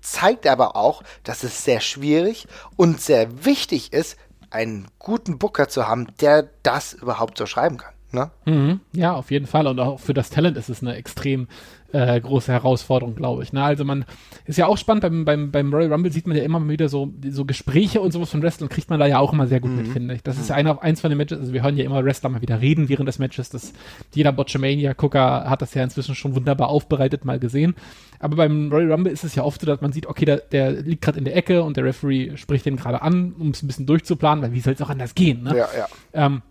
[0.02, 4.18] zeigt aber auch, dass es sehr schwierig und sehr wichtig ist,
[4.50, 7.94] einen guten Booker zu haben, der das überhaupt so schreiben kann.
[8.12, 8.32] Ne?
[8.46, 8.82] Mhm.
[8.92, 9.68] Ja, auf jeden Fall.
[9.68, 11.48] Und auch für das Talent ist es eine extrem
[11.94, 13.54] äh, große Herausforderung, glaube ich.
[13.54, 13.64] Ne?
[13.64, 14.06] Also man
[14.46, 17.14] ist ja auch spannend, beim, beim, beim Royal Rumble sieht man ja immer wieder so,
[17.30, 19.78] so Gespräche und sowas von Wrestlern kriegt man da ja auch immer sehr gut mhm.
[19.78, 20.24] mit, finde ich.
[20.24, 22.42] Das ist ja einer, eins von den Matches, also wir hören ja immer Wrestler mal
[22.42, 23.50] wieder reden während des Matches.
[23.50, 23.74] Das,
[24.14, 27.76] jeder Botchamania-Gucker hat das ja inzwischen schon wunderbar aufbereitet mal gesehen.
[28.20, 30.72] Aber beim Royal Rumble ist es ja oft so, dass man sieht, okay, der, der
[30.72, 33.68] liegt gerade in der Ecke und der Referee spricht den gerade an, um es ein
[33.68, 35.58] bisschen durchzuplanen, weil wie soll es auch anders gehen, ne?
[35.58, 35.88] Ja, ja.
[36.14, 36.42] Ähm,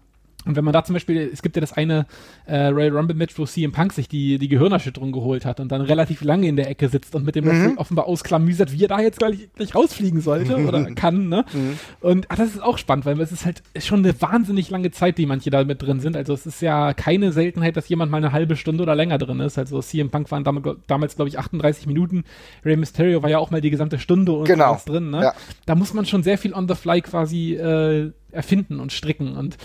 [0.47, 2.07] und wenn man da zum Beispiel, es gibt ja das eine
[2.47, 5.83] äh, Royal Rumble Match, wo CM Punk sich die, die Gehirnerschütterung geholt hat und dann
[5.83, 7.77] relativ lange in der Ecke sitzt und mit dem mhm.
[7.77, 11.45] offenbar ausklamüsert, wie er da jetzt gleich, gleich rausfliegen sollte oder kann, ne?
[11.53, 11.79] Mhm.
[12.01, 15.19] Und ach, das ist auch spannend, weil es ist halt schon eine wahnsinnig lange Zeit,
[15.19, 16.17] die manche da mit drin sind.
[16.17, 19.41] Also es ist ja keine Seltenheit, dass jemand mal eine halbe Stunde oder länger drin
[19.41, 19.59] ist.
[19.59, 22.25] Also CM Punk waren damals, damals glaube ich, 38 Minuten.
[22.65, 24.73] Rey Mysterio war ja auch mal die gesamte Stunde und genau.
[24.73, 25.23] was drin, ne?
[25.23, 25.35] Ja.
[25.67, 29.59] Da muss man schon sehr viel on the fly quasi äh, erfinden und stricken und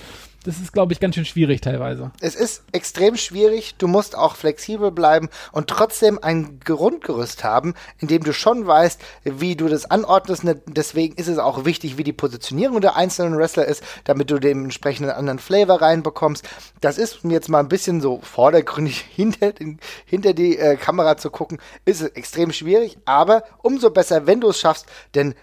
[0.45, 2.11] das ist, glaube ich, ganz schön schwierig teilweise.
[2.21, 3.75] Es ist extrem schwierig.
[3.77, 9.01] Du musst auch flexibel bleiben und trotzdem ein Grundgerüst haben, in dem du schon weißt,
[9.23, 10.43] wie du das anordnest.
[10.43, 14.37] Ne, deswegen ist es auch wichtig, wie die Positionierung der einzelnen Wrestler ist, damit du
[14.37, 16.47] dementsprechend einen anderen Flavor reinbekommst.
[16.79, 21.31] Das ist jetzt mal ein bisschen so vordergründig hinter, den, hinter die äh, Kamera zu
[21.31, 25.33] gucken, ist extrem schwierig, aber umso besser, wenn du es schaffst, denn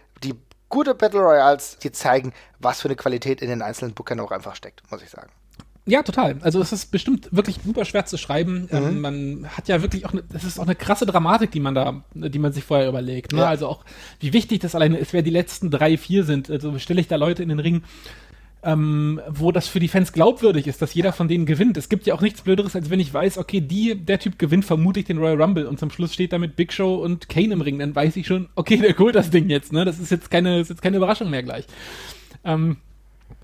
[0.73, 4.57] gute Battle Royals, die zeigen, was für eine Qualität in den einzelnen Bookern auch einfach
[4.57, 5.31] steckt, muss ich sagen.
[5.85, 6.39] Ja, total.
[6.43, 8.69] Also es ist bestimmt wirklich super schwer zu schreiben.
[8.71, 8.77] Mhm.
[8.77, 12.05] Ähm, man hat ja wirklich auch, es ist auch eine krasse Dramatik, die man da,
[12.15, 13.33] die man sich vorher überlegt.
[13.33, 13.41] Ne?
[13.41, 13.49] Ja.
[13.49, 13.85] Also auch,
[14.21, 16.51] wie wichtig das alleine ist, wer die letzten drei, vier sind.
[16.51, 17.83] Also stelle ich da Leute in den Ring,
[18.63, 21.77] ähm, wo das für die Fans glaubwürdig ist, dass jeder von denen gewinnt.
[21.77, 24.65] Es gibt ja auch nichts Blöderes, als wenn ich weiß, okay, die, der Typ gewinnt
[24.65, 27.61] vermutlich den Royal Rumble und zum Schluss steht da mit Big Show und Kane im
[27.61, 27.79] Ring.
[27.81, 29.73] Dann weiß ich schon, okay, der holt das Ding jetzt.
[29.73, 29.85] Ne?
[29.85, 31.67] Das ist jetzt keine, ist jetzt keine Überraschung mehr gleich.
[32.45, 32.77] Ähm,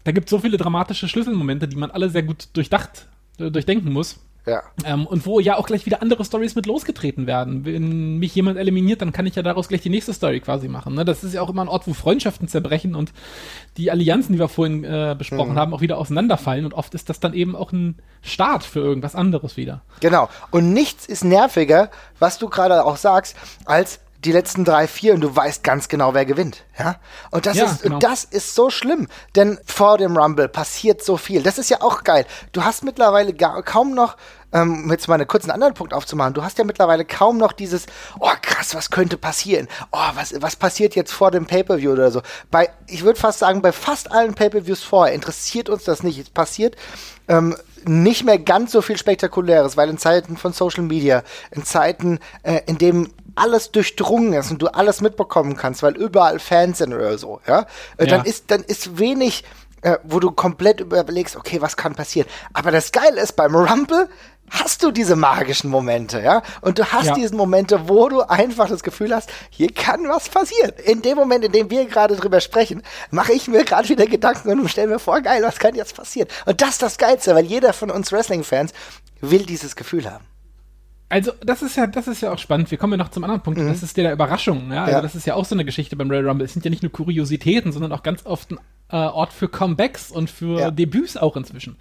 [0.05, 3.93] da gibt es so viele dramatische Schlüsselmomente, die man alle sehr gut durchdacht, äh, durchdenken
[3.93, 4.21] muss.
[4.49, 4.63] Ja.
[4.85, 7.65] Ähm, und wo ja auch gleich wieder andere Stories mit losgetreten werden.
[7.65, 10.95] Wenn mich jemand eliminiert, dann kann ich ja daraus gleich die nächste Story quasi machen.
[10.95, 11.05] Ne?
[11.05, 13.13] Das ist ja auch immer ein Ort, wo Freundschaften zerbrechen und
[13.77, 15.59] die Allianzen, die wir vorhin äh, besprochen mhm.
[15.59, 16.65] haben, auch wieder auseinanderfallen.
[16.65, 19.83] Und oft ist das dann eben auch ein Start für irgendwas anderes wieder.
[20.01, 20.29] Genau.
[20.51, 25.21] Und nichts ist nerviger, was du gerade auch sagst, als die letzten drei, vier und
[25.21, 26.65] du weißt ganz genau, wer gewinnt.
[26.79, 26.97] Ja?
[27.31, 27.99] Und das, ja, ist, genau.
[27.99, 31.43] das ist so schlimm, denn vor dem Rumble passiert so viel.
[31.43, 32.27] Das ist ja auch geil.
[32.53, 34.17] Du hast mittlerweile gar, kaum noch,
[34.53, 37.87] ähm, jetzt mal einen kurzen anderen Punkt aufzumachen, du hast ja mittlerweile kaum noch dieses,
[38.19, 39.69] oh krass, was könnte passieren?
[39.93, 42.23] Oh, was, was passiert jetzt vor dem Pay-Per-View oder so?
[42.51, 46.19] Bei, ich würde fast sagen, bei fast allen Pay-Per-Views vorher interessiert uns das nicht.
[46.19, 46.77] Es passiert
[47.29, 52.19] ähm, nicht mehr ganz so viel Spektakuläres, weil in Zeiten von Social Media, in Zeiten,
[52.43, 56.93] äh, in dem alles durchdrungen ist und du alles mitbekommen kannst, weil überall Fans sind
[56.93, 58.07] oder so, ja, äh, ja.
[58.07, 59.45] dann ist dann ist wenig,
[59.83, 62.29] äh, wo du komplett überlegst, okay, was kann passieren.
[62.53, 64.09] Aber das Geile ist beim Rumble
[64.51, 66.43] hast du diese magischen Momente, ja?
[66.61, 67.15] Und du hast ja.
[67.15, 70.73] diese Momente, wo du einfach das Gefühl hast, hier kann was passieren.
[70.85, 74.51] In dem Moment, in dem wir gerade drüber sprechen, mache ich mir gerade wieder Gedanken
[74.51, 76.29] und stelle mir vor, geil, was kann jetzt passieren?
[76.47, 78.73] Und das ist das Geilste, weil jeder von uns Wrestling-Fans
[79.21, 80.25] will dieses Gefühl haben.
[81.11, 82.71] Also, das ist ja, das ist ja auch spannend.
[82.71, 83.59] Wir kommen ja noch zum anderen Punkt.
[83.59, 83.69] Mhm.
[83.69, 84.71] Das ist der Überraschung.
[84.71, 84.85] Ja?
[84.85, 85.03] Also, ja.
[85.03, 86.45] das ist ja auch so eine Geschichte beim Royal Rumble.
[86.45, 88.59] Es sind ja nicht nur Kuriositäten, sondern auch ganz oft ein
[88.91, 90.71] äh, Ort für Comebacks und für ja.
[90.71, 91.77] Debüts auch inzwischen.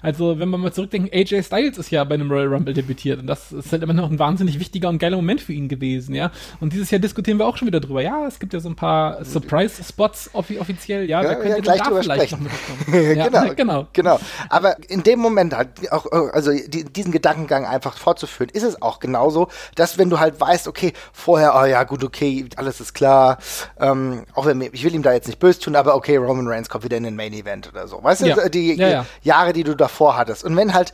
[0.00, 3.26] Also, wenn wir mal zurückdenken, AJ Styles ist ja bei einem Royal Rumble debütiert und
[3.26, 6.30] das ist halt immer noch ein wahnsinnig wichtiger und geiler Moment für ihn gewesen, ja.
[6.60, 8.00] Und dieses Jahr diskutieren wir auch schon wieder drüber.
[8.00, 11.60] Ja, es gibt ja so ein paar Surprise-Spots offi offiziell, ja, ja, da könnte ja,
[11.60, 12.44] gleich da vielleicht sprechen.
[12.44, 13.16] noch mitbekommen.
[13.16, 13.86] ja, genau, genau.
[13.92, 14.20] Genau.
[14.48, 19.00] Aber in dem Moment halt auch, also die, diesen Gedankengang einfach fortzuführen, ist es auch
[19.00, 23.38] genauso, dass wenn du halt weißt, okay, vorher, oh ja, gut, okay, alles ist klar,
[23.80, 26.68] ähm, auch wenn ich will ihm da jetzt nicht böse tun, aber okay, Roman Reigns
[26.68, 28.02] kommt wieder in den Main Event oder so.
[28.02, 30.44] Weißt du, die, die Jahre, die du da davor hattest.
[30.44, 30.92] Und wenn halt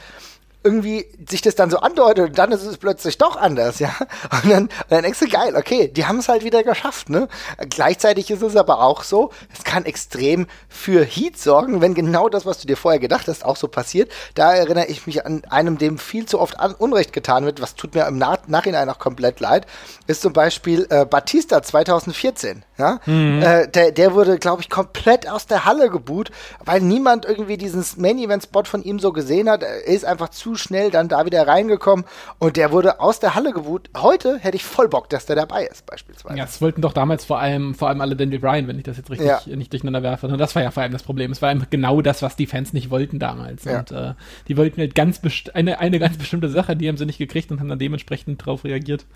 [0.66, 3.90] irgendwie sich das dann so andeutet dann ist es plötzlich doch anders, ja.
[4.30, 7.28] Und dann, und dann denkst du, geil, okay, die haben es halt wieder geschafft, ne?
[7.68, 12.46] Gleichzeitig ist es aber auch so, es kann extrem für Heat sorgen, wenn genau das,
[12.46, 14.10] was du dir vorher gedacht hast, auch so passiert.
[14.34, 17.94] Da erinnere ich mich an einem, dem viel zu oft Unrecht getan wird, was tut
[17.94, 19.66] mir im Nach Nachhinein auch komplett leid,
[20.06, 23.00] ist zum Beispiel äh, Batista 2014, ja.
[23.06, 23.42] Mhm.
[23.42, 26.30] Äh, der, der wurde, glaube ich, komplett aus der Halle geboot,
[26.64, 29.62] weil niemand irgendwie diesen Main-Event-Spot von ihm so gesehen hat.
[29.62, 32.04] Er ist einfach zu schnell dann da wieder reingekommen
[32.38, 33.90] und der wurde aus der Halle gewut.
[33.96, 36.36] Heute hätte ich voll Bock, dass der dabei ist, beispielsweise.
[36.36, 38.96] Ja, das wollten doch damals vor allem, vor allem alle Daniel Bryan, wenn ich das
[38.96, 39.56] jetzt richtig ja.
[39.56, 40.26] nicht durcheinander werfe.
[40.26, 41.30] Und das war ja vor allem das Problem.
[41.30, 43.64] Es war einfach genau das, was die Fans nicht wollten damals.
[43.64, 43.80] Ja.
[43.80, 44.14] Und äh,
[44.48, 45.20] die wollten halt ganz
[45.54, 48.64] eine, eine ganz bestimmte Sache, die haben sie nicht gekriegt und haben dann dementsprechend darauf
[48.64, 49.06] reagiert.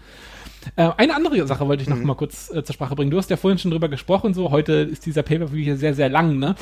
[0.77, 2.07] Äh, eine andere Sache wollte ich noch mhm.
[2.07, 3.11] mal kurz äh, zur Sprache bringen.
[3.11, 6.09] Du hast ja vorhin schon drüber gesprochen, so heute ist dieser Pay-Per-View hier sehr, sehr
[6.09, 6.55] lang, ne?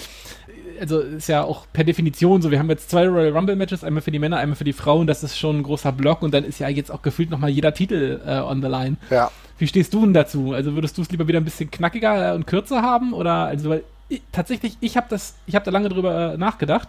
[0.80, 4.02] also ist ja auch per Definition so, wir haben jetzt zwei Royal Rumble Matches, einmal
[4.02, 6.44] für die Männer, einmal für die Frauen, das ist schon ein großer Block und dann
[6.44, 8.96] ist ja jetzt auch gefühlt nochmal jeder Titel äh, on the line.
[9.10, 9.30] Ja.
[9.58, 10.52] Wie stehst du denn dazu?
[10.52, 13.84] Also würdest du es lieber wieder ein bisschen knackiger und kürzer haben oder also weil
[14.08, 16.88] ich, tatsächlich ich habe das ich habe da lange drüber äh, nachgedacht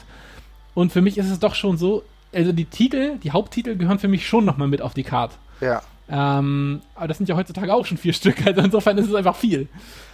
[0.74, 4.08] und für mich ist es doch schon so, also die Titel, die Haupttitel gehören für
[4.08, 5.36] mich schon nochmal mit auf die Karte.
[5.62, 5.82] Ja.
[6.10, 9.36] Ähm, aber das sind ja heutzutage auch schon vier Stück, also insofern ist es einfach
[9.36, 9.68] viel.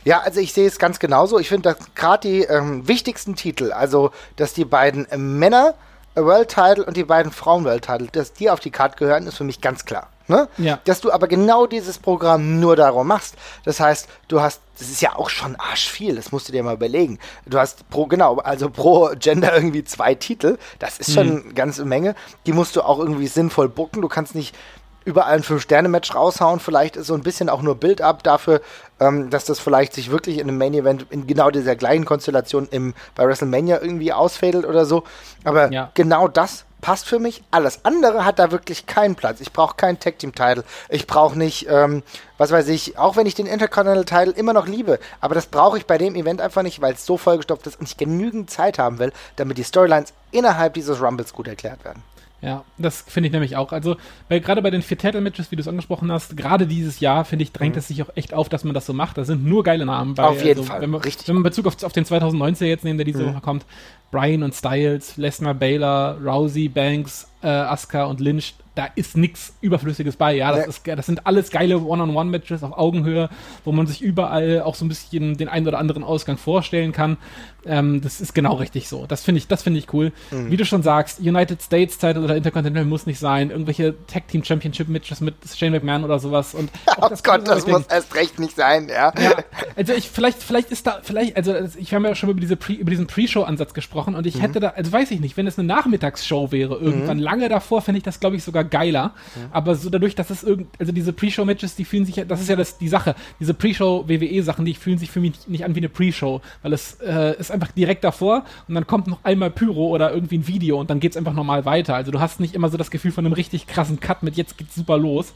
[0.05, 1.39] Ja, also ich sehe es ganz genauso.
[1.39, 5.75] Ich finde, dass gerade die ähm, wichtigsten Titel, also dass die beiden äh, Männer
[6.15, 9.37] World Title und die beiden Frauen World Title, dass die auf die Karte gehören, ist
[9.37, 10.09] für mich ganz klar.
[10.27, 10.47] Ne?
[10.57, 10.79] Ja.
[10.85, 13.35] Dass du aber genau dieses Programm nur darum machst.
[13.65, 16.63] Das heißt, du hast, das ist ja auch schon arsch viel, das musst du dir
[16.63, 17.19] mal überlegen.
[17.45, 21.41] Du hast pro, genau, also pro Gender irgendwie zwei Titel, das ist schon mhm.
[21.43, 22.15] eine ganze Menge.
[22.45, 24.01] Die musst du auch irgendwie sinnvoll bucken.
[24.01, 24.55] Du kannst nicht
[25.05, 26.59] überall ein Fünf-Sterne-Match raushauen.
[26.59, 28.61] Vielleicht ist so ein bisschen auch nur Build-up dafür,
[28.99, 32.93] ähm, dass das vielleicht sich wirklich in einem Main-Event in genau dieser gleichen Konstellation im,
[33.15, 35.03] bei WrestleMania irgendwie ausfädelt oder so.
[35.43, 35.91] Aber ja.
[35.93, 37.41] genau das passt für mich.
[37.49, 39.39] Alles andere hat da wirklich keinen Platz.
[39.39, 40.63] Ich brauche keinen Tag Team Title.
[40.89, 42.03] Ich brauche nicht, ähm,
[42.37, 45.77] was weiß ich, auch wenn ich den Intercontinental Title immer noch liebe, aber das brauche
[45.77, 48.77] ich bei dem Event einfach nicht, weil es so vollgestopft ist und ich genügend Zeit
[48.77, 52.03] haben will, damit die Storylines innerhalb dieses Rumbles gut erklärt werden.
[52.43, 53.71] Ja, das finde ich nämlich auch.
[53.71, 53.95] Also,
[54.27, 57.43] weil gerade bei den vier Title-Matches, wie du es angesprochen hast, gerade dieses Jahr, finde
[57.43, 57.79] ich, drängt mhm.
[57.79, 59.17] es sich auch echt auf, dass man das so macht.
[59.17, 60.23] Da sind nur geile Namen bei.
[60.23, 60.81] Auf jeden also, Fall.
[60.81, 61.25] Wenn man, Richtig.
[61.29, 63.33] wenn man Bezug auf, auf den 2019 jetzt nehmen, der diese mhm.
[63.33, 63.65] Woche kommt,
[64.11, 70.15] Bryan und Styles, Lesnar, Baylor, Rousey, Banks, äh, Asuka und Lynch, da ist nichts Überflüssiges
[70.15, 70.35] bei.
[70.35, 70.67] Ja, das.
[70.67, 73.29] Ist, das sind alles geile One-on-One-Matches auf Augenhöhe,
[73.63, 77.17] wo man sich überall auch so ein bisschen den einen oder anderen Ausgang vorstellen kann.
[77.65, 79.05] Ähm, das ist genau richtig so.
[79.05, 80.11] Das finde ich, das finde ich cool.
[80.31, 80.51] Mhm.
[80.51, 83.51] Wie du schon sagst, United States Title oder Intercontinental muss nicht sein.
[83.51, 86.53] Irgendwelche Tag Team Championship Matches mit Shane McMahon oder sowas.
[86.55, 89.13] Und oh das Gott, das muss erst recht nicht sein, ja.
[89.19, 89.35] ja.
[89.75, 92.73] Also ich, vielleicht, vielleicht ist da, vielleicht, also ich habe ja schon über diese Pre,
[92.73, 94.41] über diesen Pre-Show-Ansatz gesprochen und ich mhm.
[94.41, 97.23] hätte da, also weiß ich nicht, wenn es eine Nachmittagsshow wäre, irgendwann mhm.
[97.23, 99.13] lange davor, fände ich das, glaube ich, sogar geiler.
[99.35, 99.41] Mhm.
[99.51, 102.55] Aber so dadurch, dass es irgend, also diese Pre-Show-Matches, die fühlen sich, das ist ja
[102.55, 106.41] das, die Sache, diese Pre-Show-WWE-Sachen, die fühlen sich für mich nicht an wie eine Pre-Show,
[106.61, 110.37] weil es äh, ist einfach direkt davor und dann kommt noch einmal Pyro oder irgendwie
[110.37, 111.95] ein Video und dann geht es einfach normal weiter.
[111.95, 114.57] Also du hast nicht immer so das Gefühl von einem richtig krassen Cut mit jetzt
[114.57, 115.33] geht's super los.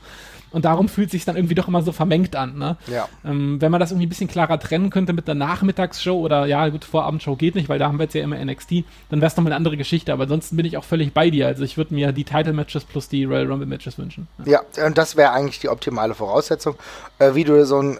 [0.51, 2.57] Und darum fühlt sich dann irgendwie doch immer so vermengt an.
[2.57, 2.77] Ne?
[2.87, 3.07] Ja.
[3.25, 6.67] Ähm, wenn man das irgendwie ein bisschen klarer trennen könnte mit der Nachmittagsshow oder ja,
[6.69, 9.35] gut, Vorabendshow geht nicht, weil da haben wir jetzt ja immer NXT, dann wäre es
[9.35, 10.13] nochmal eine andere Geschichte.
[10.13, 11.47] Aber ansonsten bin ich auch völlig bei dir.
[11.47, 14.27] Also ich würde mir die Title-Matches plus die Royal Rumble-Matches wünschen.
[14.45, 16.75] Ja, ja und das wäre eigentlich die optimale Voraussetzung.
[17.19, 17.99] Äh, wie du so ein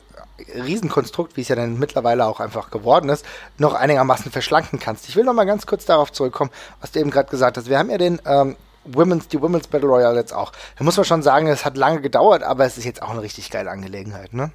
[0.56, 3.26] Riesenkonstrukt, wie es ja dann mittlerweile auch einfach geworden ist,
[3.58, 5.10] noch einigermaßen verschlanken kannst.
[5.10, 7.70] Ich will noch mal ganz kurz darauf zurückkommen, was du eben gerade gesagt hast.
[7.70, 8.56] Wir haben ja den ähm,
[8.94, 10.52] Women's, die Women's Battle Royale jetzt auch.
[10.78, 13.22] Da muss man schon sagen, es hat lange gedauert, aber es ist jetzt auch eine
[13.22, 14.52] richtig geile Angelegenheit, ne?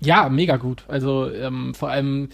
[0.00, 0.84] Ja, mega gut.
[0.88, 2.30] Also ähm, vor allem,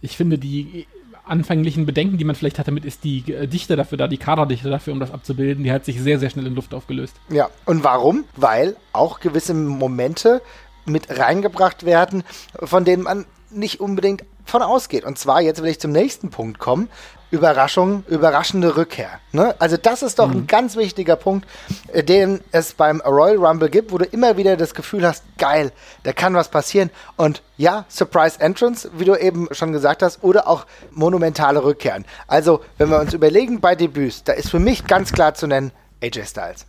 [0.00, 0.86] ich finde die
[1.26, 4.68] anfänglichen Bedenken, die man vielleicht hatte mit, ist die äh, Dichte dafür da, die Kaderdichte
[4.70, 7.14] dafür, um das abzubilden, die hat sich sehr, sehr schnell in Luft aufgelöst.
[7.28, 8.24] Ja, und warum?
[8.36, 10.42] Weil auch gewisse Momente
[10.86, 12.24] mit reingebracht werden,
[12.58, 15.04] von denen man nicht unbedingt von ausgeht.
[15.04, 16.88] Und zwar, jetzt will ich zum nächsten Punkt kommen,
[17.30, 19.10] Überraschung, überraschende Rückkehr.
[19.32, 19.54] Ne?
[19.60, 20.38] Also das ist doch mhm.
[20.38, 21.46] ein ganz wichtiger Punkt,
[21.92, 25.70] äh, den es beim Royal Rumble gibt, wo du immer wieder das Gefühl hast, geil,
[26.02, 26.90] da kann was passieren.
[27.16, 32.04] Und ja, Surprise Entrance, wie du eben schon gesagt hast, oder auch monumentale Rückkehren.
[32.26, 35.70] Also, wenn wir uns überlegen bei Debüts, da ist für mich ganz klar zu nennen
[36.02, 36.66] AJ Styles.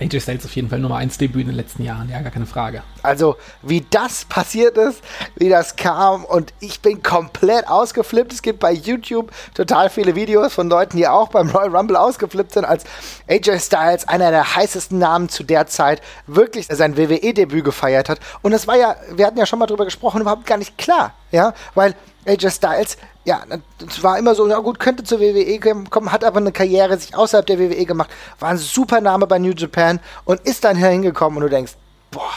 [0.00, 2.46] AJ Styles auf jeden Fall Nummer 1 Debüt in den letzten Jahren, ja, gar keine
[2.46, 2.82] Frage.
[3.02, 5.02] Also, wie das passiert ist,
[5.36, 8.32] wie das kam und ich bin komplett ausgeflippt.
[8.32, 12.52] Es gibt bei YouTube total viele Videos von Leuten, die auch beim Royal Rumble ausgeflippt
[12.52, 12.84] sind, als
[13.28, 18.20] AJ Styles, einer der heißesten Namen zu der Zeit, wirklich sein WWE-Debüt gefeiert hat.
[18.42, 21.14] Und das war ja, wir hatten ja schon mal drüber gesprochen, überhaupt gar nicht klar,
[21.30, 21.94] ja, weil
[22.26, 22.96] AJ Styles
[23.28, 23.44] ja,
[23.86, 27.14] es war immer so, ja gut, könnte zur WWE kommen, hat aber eine Karriere sich
[27.14, 28.08] außerhalb der WWE gemacht,
[28.40, 31.74] war ein super Name bei New Japan und ist dann hier hingekommen und du denkst,
[32.10, 32.32] boah,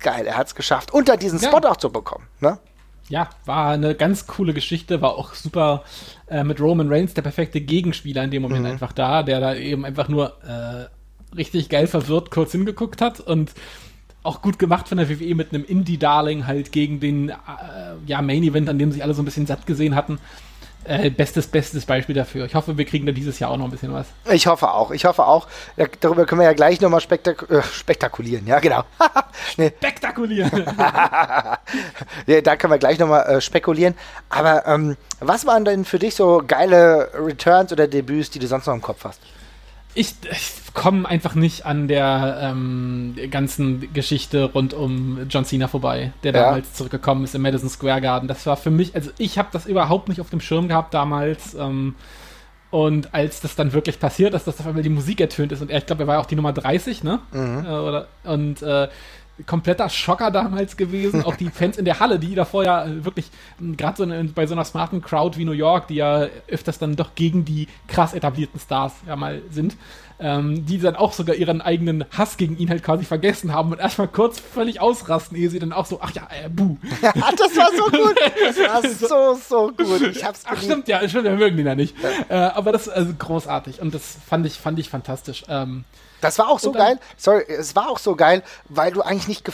[0.00, 1.70] geil, er hat es geschafft, unter diesen Spot ja.
[1.70, 2.58] auch zu bekommen, ne?
[3.08, 5.82] Ja, war eine ganz coole Geschichte, war auch super
[6.26, 8.72] äh, mit Roman Reigns, der perfekte Gegenspieler in dem Moment mhm.
[8.72, 13.54] einfach da, der da eben einfach nur äh, richtig geil verwirrt kurz hingeguckt hat und
[14.22, 17.34] auch gut gemacht von der WWE mit einem Indie-Darling halt gegen den äh,
[18.06, 20.18] ja, Main-Event, an dem sich alle so ein bisschen satt gesehen hatten.
[20.84, 22.46] Äh, bestes, bestes Beispiel dafür.
[22.46, 24.06] Ich hoffe, wir kriegen da dieses Jahr auch noch ein bisschen was.
[24.32, 24.90] Ich hoffe auch.
[24.90, 25.46] Ich hoffe auch.
[25.76, 28.46] Ja, darüber können wir ja gleich nochmal spektak äh, spektakulieren.
[28.46, 28.84] Ja, genau.
[29.58, 29.72] nee.
[29.76, 30.64] Spektakulieren.
[32.26, 33.94] ja, da können wir gleich nochmal äh, spekulieren.
[34.30, 38.66] Aber ähm, was waren denn für dich so geile Returns oder Debüts, die du sonst
[38.66, 39.20] noch im Kopf hast?
[39.94, 46.12] Ich, ich komme einfach nicht an der ähm, ganzen Geschichte rund um John Cena vorbei,
[46.22, 46.42] der ja.
[46.42, 48.28] damals zurückgekommen ist im Madison Square Garden.
[48.28, 51.54] Das war für mich, also ich habe das überhaupt nicht auf dem Schirm gehabt damals.
[51.54, 51.94] Ähm,
[52.70, 55.70] und als das dann wirklich passiert ist, dass auf einmal die Musik ertönt ist und
[55.70, 57.20] er, ich glaube, er war auch die Nummer 30, ne?
[57.32, 57.64] Mhm.
[57.64, 58.88] Äh, oder, und äh,
[59.46, 61.24] kompletter Schocker damals gewesen.
[61.24, 63.30] Auch die Fans in der Halle, die davor ja wirklich,
[63.76, 67.14] gerade so bei so einer smarten Crowd wie New York, die ja öfters dann doch
[67.14, 69.76] gegen die krass etablierten Stars ja mal sind,
[70.20, 73.78] ähm, die dann auch sogar ihren eigenen Hass gegen ihn halt quasi vergessen haben und
[73.78, 76.76] erstmal kurz völlig ausrasten, ehe sie dann auch so, ach ja, äh, buh.
[77.02, 78.16] Ja, das war so gut.
[78.44, 78.82] Das war
[79.38, 80.02] so, so gut.
[80.10, 81.94] Ich hab's Ach, stimmt, ja, stimmt, wir mögen ihn ja nicht.
[82.02, 82.48] Ja.
[82.48, 85.44] Äh, aber das ist also großartig und das fand ich, fand ich fantastisch.
[85.48, 85.84] Ähm,
[86.20, 86.98] das war auch so geil.
[87.16, 89.48] Sorry, es war auch so geil, weil du eigentlich nicht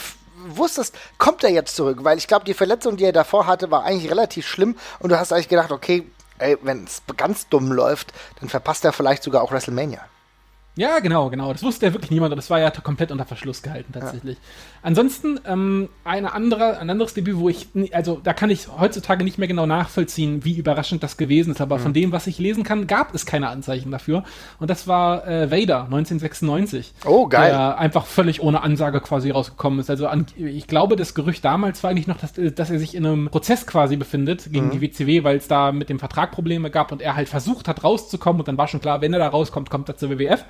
[0.46, 1.98] wusstest, kommt er jetzt zurück?
[2.03, 5.18] Weil ich glaube, die Verletzung, die er davor hatte, war eigentlich relativ schlimm und du
[5.18, 6.07] hast eigentlich gedacht, okay,
[6.38, 10.00] ey, wenn es ganz dumm läuft, dann verpasst er vielleicht sogar auch WrestleMania.
[10.77, 11.53] Ja, genau, genau.
[11.53, 14.39] Das wusste ja wirklich niemand und das war ja komplett unter Verschluss gehalten tatsächlich.
[14.85, 19.38] Ansonsten ähm, eine andere, ein anderes Debüt, wo ich, also da kann ich heutzutage nicht
[19.38, 21.83] mehr genau nachvollziehen, wie überraschend das gewesen ist, aber mhm.
[21.83, 24.25] von dem, was ich lesen kann, gab es keine Anzeichen dafür.
[24.59, 26.92] Und das war äh, Vader 1996.
[27.07, 27.51] Oh, geil.
[27.51, 29.88] Der einfach völlig ohne Ansage quasi rausgekommen ist.
[29.88, 33.07] Also an, ich glaube, das Gerücht damals war eigentlich noch, dass, dass er sich in
[33.07, 34.70] einem Prozess quasi befindet gegen mhm.
[34.73, 37.85] die WCW, weil es da mit dem Vertrag Probleme gab und er halt versucht hat
[37.85, 40.44] rauszukommen und dann war schon klar, wenn er da rauskommt, kommt er zur WWF.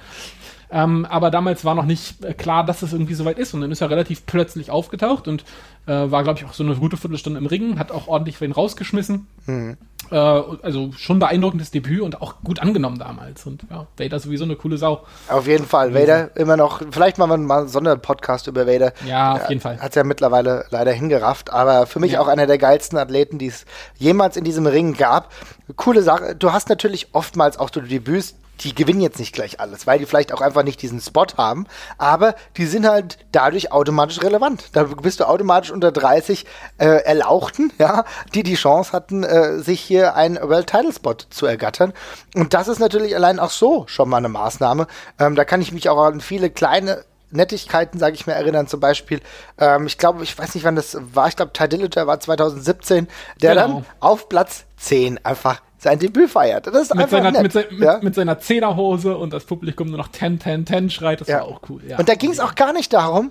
[0.74, 3.54] Ähm, aber damals war noch nicht äh, klar, dass es irgendwie soweit ist.
[3.54, 5.44] Und dann ist er relativ plötzlich aufgetaucht und
[5.86, 8.50] äh, war, glaube ich, auch so eine gute Viertelstunde im Ring, hat auch ordentlich wen
[8.50, 9.28] rausgeschmissen.
[9.46, 9.76] Mhm.
[10.10, 13.46] Äh, also schon beeindruckendes Debüt und auch gut angenommen damals.
[13.46, 15.04] Und ja, Vader sowieso eine coole Sau.
[15.28, 15.94] Auf jeden Fall.
[15.94, 18.94] Vader immer noch, vielleicht machen wir mal einen Sonderpodcast über Vader.
[19.06, 19.78] Ja, auf jeden Fall.
[19.78, 22.20] Hat es ja mittlerweile leider hingerafft, aber für mich ja.
[22.20, 23.64] auch einer der geilsten Athleten, die es
[23.96, 25.32] jemals in diesem Ring gab.
[25.76, 26.34] Coole Sache.
[26.34, 30.06] Du hast natürlich oftmals auch so Debüts, die gewinnen jetzt nicht gleich alles, weil die
[30.06, 31.66] vielleicht auch einfach nicht diesen Spot haben,
[31.98, 34.70] aber die sind halt dadurch automatisch relevant.
[34.72, 36.46] Da bist du automatisch unter 30
[36.78, 41.46] äh, Erlauchten, ja, die die Chance hatten, äh, sich hier einen World Title Spot zu
[41.46, 41.92] ergattern.
[42.34, 44.86] Und das ist natürlich allein auch so schon mal eine Maßnahme.
[45.18, 48.68] Ähm, da kann ich mich auch an viele kleine Nettigkeiten, sage ich mir, erinnern.
[48.68, 49.20] Zum Beispiel,
[49.58, 51.28] ähm, ich glaube, ich weiß nicht, wann das war.
[51.28, 53.08] Ich glaube, Ty Dillinger war 2017,
[53.42, 53.66] der genau.
[53.66, 56.66] dann auf Platz 10 einfach sein Debüt feiert.
[56.66, 57.98] Das ist mit einfach seiner, nett, mit, se ja?
[58.02, 61.20] mit, seiner Zehnerhose und das Publikum nur noch 10, 10, 10 schreit.
[61.20, 61.38] Das ja.
[61.38, 61.82] war auch cool.
[61.86, 61.98] Ja.
[61.98, 63.30] Und da ging es auch gar nicht darum,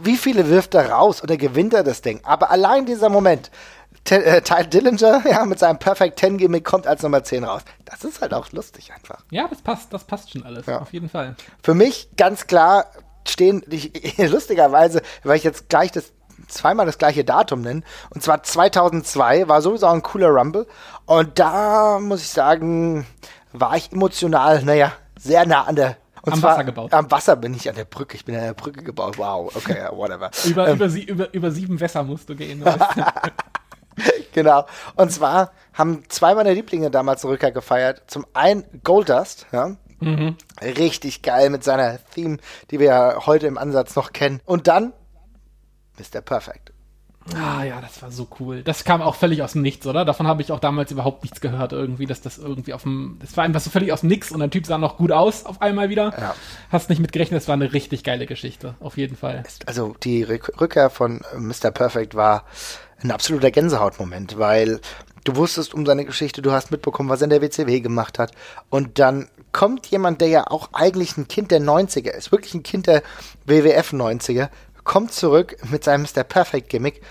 [0.00, 2.20] wie viele wirft er raus oder gewinnt er das Ding.
[2.22, 3.50] Aber allein dieser Moment,
[4.04, 7.62] Ty äh, Dillinger ja, mit seinem Perfect 10 Gimmick kommt als Nummer 10 raus.
[7.86, 9.24] Das ist halt auch lustig einfach.
[9.30, 10.80] Ja, das passt, das passt schon alles, ja.
[10.80, 11.34] auf jeden Fall.
[11.62, 12.86] Für mich ganz klar
[13.26, 16.12] stehen, ich, lustigerweise, weil ich jetzt gleich das
[16.46, 17.84] zweimal das gleiche Datum nennen.
[18.10, 20.66] Und zwar 2002 war sowieso ein cooler Rumble.
[21.06, 23.06] Und da muss ich sagen,
[23.52, 26.92] war ich emotional, naja, sehr nah an der und am zwar, Wasser gebaut.
[26.92, 28.16] Am Wasser bin ich an der Brücke.
[28.16, 29.18] Ich bin an der Brücke gebaut.
[29.18, 30.30] Wow, okay, whatever.
[30.46, 32.62] über, ähm, über, sie, über, über sieben Wässer musst du gehen.
[34.34, 34.66] genau.
[34.96, 38.02] Und zwar haben zwei meiner Lieblinge damals Rückkehr gefeiert.
[38.08, 39.76] Zum einen Goldust, ja.
[40.00, 40.36] Mhm.
[40.60, 42.38] Richtig geil mit seiner Theme,
[42.70, 44.40] die wir ja heute im Ansatz noch kennen.
[44.44, 44.92] Und dann
[45.98, 46.20] Mr.
[46.20, 46.72] Perfect.
[47.34, 48.62] Ah ja, das war so cool.
[48.62, 50.04] Das kam auch völlig aus dem Nichts, oder?
[50.04, 53.18] Davon habe ich auch damals überhaupt nichts gehört, irgendwie, dass das irgendwie auf dem.
[53.20, 55.44] Das war einfach so völlig aus dem Nix und der Typ sah noch gut aus
[55.44, 56.12] auf einmal wieder.
[56.18, 56.34] Ja.
[56.70, 59.42] Hast nicht mitgerechnet, es war eine richtig geile Geschichte, auf jeden Fall.
[59.66, 61.70] Also die Rückkehr von Mr.
[61.70, 62.44] Perfect war
[63.02, 64.80] ein absoluter Gänsehautmoment, weil
[65.24, 68.32] du wusstest um seine Geschichte, du hast mitbekommen, was er in der WCW gemacht hat.
[68.70, 72.62] Und dann kommt jemand, der ja auch eigentlich ein Kind der 90er ist, wirklich ein
[72.62, 73.02] Kind der
[73.44, 74.48] WWF 90er,
[74.88, 76.24] kommt zurück mit seinem Mr.
[76.24, 77.02] Perfect Gimmick.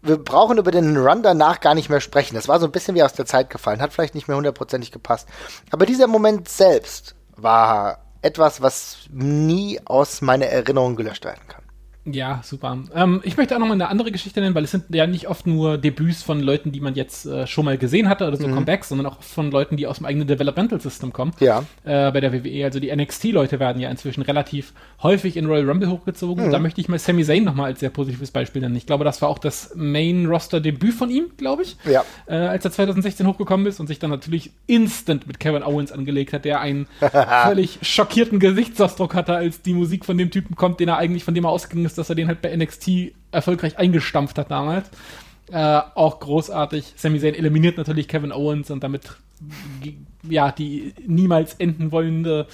[0.00, 2.36] Wir brauchen über den Run danach gar nicht mehr sprechen.
[2.36, 4.92] Das war so ein bisschen wie aus der Zeit gefallen, hat vielleicht nicht mehr hundertprozentig
[4.92, 5.28] gepasst.
[5.70, 11.63] Aber dieser Moment selbst war etwas, was nie aus meiner Erinnerung gelöscht werden kann.
[12.06, 12.78] Ja, super.
[12.94, 15.28] Ähm, ich möchte auch noch mal eine andere Geschichte nennen, weil es sind ja nicht
[15.28, 18.46] oft nur Debüts von Leuten, die man jetzt äh, schon mal gesehen hatte oder so
[18.46, 18.54] mhm.
[18.54, 21.32] Comebacks, sondern auch von Leuten, die aus dem eigenen Developmental System kommen.
[21.40, 21.64] Ja.
[21.84, 22.64] Äh, bei der WWE.
[22.64, 26.48] Also die NXT-Leute werden ja inzwischen relativ häufig in Royal Rumble hochgezogen.
[26.48, 26.50] Mhm.
[26.50, 28.76] Da möchte ich mal Sami Zayn noch mal als sehr positives Beispiel nennen.
[28.76, 31.76] Ich glaube, das war auch das Main-Roster-Debüt von ihm, glaube ich.
[31.86, 32.04] Ja.
[32.26, 36.34] Äh, als er 2016 hochgekommen ist und sich dann natürlich instant mit Kevin Owens angelegt
[36.34, 36.86] hat, der einen
[37.44, 41.32] völlig schockierten Gesichtsausdruck hatte, als die Musik von dem Typen kommt, den er eigentlich, von
[41.32, 44.90] dem er ausgegangen ist, ist, dass er den halt bei NXT erfolgreich eingestampft hat damals.
[45.52, 46.94] Äh, auch großartig.
[46.96, 49.02] Sami Zayn eliminiert natürlich Kevin Owens und damit
[50.28, 52.46] ja die niemals enden wollende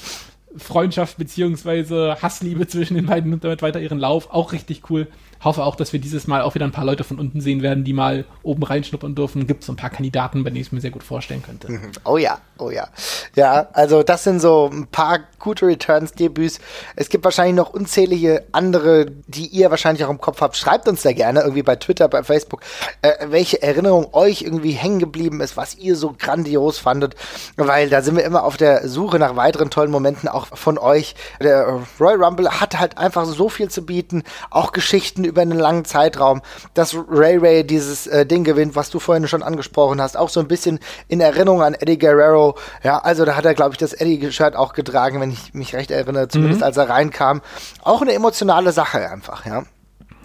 [0.56, 4.30] Freundschaft beziehungsweise Hassliebe zwischen den beiden und damit weiter ihren Lauf.
[4.30, 5.06] Auch richtig cool
[5.42, 7.84] hoffe auch, dass wir dieses Mal auch wieder ein paar Leute von unten sehen werden,
[7.84, 9.46] die mal oben reinschnuppern dürfen.
[9.46, 11.68] Gibt es so ein paar Kandidaten, bei denen ich es mir sehr gut vorstellen könnte.
[12.04, 12.88] Oh ja, oh ja.
[13.36, 16.58] Ja, also das sind so ein paar gute Returns-Debüts.
[16.96, 20.56] Es gibt wahrscheinlich noch unzählige andere, die ihr wahrscheinlich auch im Kopf habt.
[20.56, 22.60] Schreibt uns da gerne irgendwie bei Twitter, bei Facebook,
[23.02, 27.16] äh, welche Erinnerung euch irgendwie hängen geblieben ist, was ihr so grandios fandet,
[27.56, 31.14] weil da sind wir immer auf der Suche nach weiteren tollen Momenten auch von euch.
[31.40, 35.84] Der Royal Rumble hat halt einfach so viel zu bieten, auch Geschichten über einen langen
[35.84, 36.42] Zeitraum,
[36.74, 40.40] dass Ray Ray dieses äh, Ding gewinnt, was du vorhin schon angesprochen hast, auch so
[40.40, 42.56] ein bisschen in Erinnerung an Eddie Guerrero.
[42.82, 45.90] Ja, also da hat er, glaube ich, das Eddie-Shirt auch getragen, wenn ich mich recht
[45.90, 46.66] erinnere, zumindest mhm.
[46.66, 47.40] als er reinkam.
[47.82, 49.64] Auch eine emotionale Sache einfach, ja.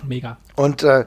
[0.04, 0.38] Mega.
[0.56, 1.06] Und äh,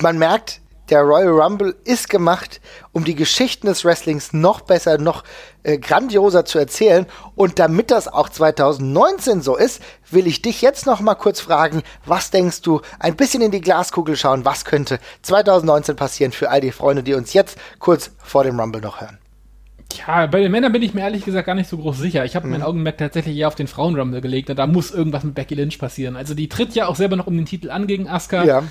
[0.00, 2.60] man merkt, der Royal Rumble ist gemacht,
[2.92, 5.24] um die Geschichten des Wrestlings noch besser, noch
[5.62, 7.06] äh, grandioser zu erzählen.
[7.34, 11.82] Und damit das auch 2019 so ist, will ich dich jetzt noch mal kurz fragen,
[12.04, 16.60] was denkst du, ein bisschen in die Glaskugel schauen, was könnte 2019 passieren für all
[16.60, 19.18] die Freunde, die uns jetzt kurz vor dem Rumble noch hören?
[19.88, 22.24] Tja, bei den Männern bin ich mir ehrlich gesagt gar nicht so groß sicher.
[22.24, 22.52] Ich habe mhm.
[22.52, 25.78] mein Augenmerk tatsächlich eher auf den Frauenrumble gelegt und da muss irgendwas mit Becky Lynch
[25.78, 26.14] passieren.
[26.14, 28.44] Also die tritt ja auch selber noch um den Titel an gegen Asuka.
[28.44, 28.64] Ja.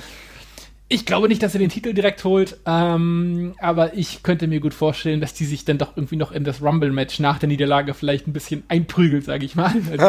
[0.89, 4.73] Ich glaube nicht, dass sie den Titel direkt holt, ähm, aber ich könnte mir gut
[4.73, 8.25] vorstellen, dass die sich dann doch irgendwie noch in das Rumble-Match nach der Niederlage vielleicht
[8.25, 9.73] ein bisschen einprügelt, sage ich mal.
[9.91, 10.05] Also,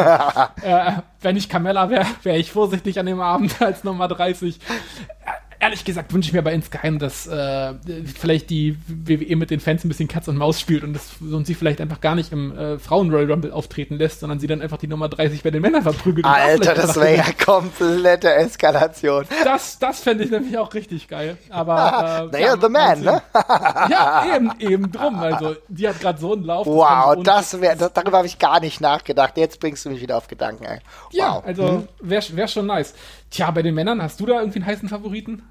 [0.65, 4.59] äh, wenn ich Carmella wäre, wäre ich vorsichtig an dem Abend als Nummer 30
[5.59, 7.73] ehrlich gesagt wünsche ich mir aber insgeheim, dass äh,
[8.15, 11.45] vielleicht die WWE mit den Fans ein bisschen Katz und Maus spielt und, das, und
[11.45, 14.77] sie vielleicht einfach gar nicht im äh, Frauen-Royal Rumble auftreten lässt, sondern sie dann einfach
[14.77, 16.25] die Nummer 30 bei den Männern verprügelt.
[16.25, 19.25] Alter, das wäre ja komplette Eskalation.
[19.43, 21.37] Das, das fände ich nämlich auch richtig geil.
[21.49, 23.21] Aber äh, naja, the man, ne?
[23.89, 25.19] ja, eben, eben drum.
[25.19, 26.67] Also, die hat gerade so einen Lauf.
[26.67, 29.37] Wow, das wäre, das, darüber habe ich gar nicht nachgedacht.
[29.37, 30.65] Jetzt bringst du mich wieder auf Gedanken.
[30.65, 30.79] Ey.
[30.79, 31.11] Wow.
[31.11, 31.87] Ja, also hm?
[31.99, 32.93] wäre wär schon nice.
[33.31, 35.43] Tja, bei den Männern, hast du da irgendwie einen heißen Favoriten?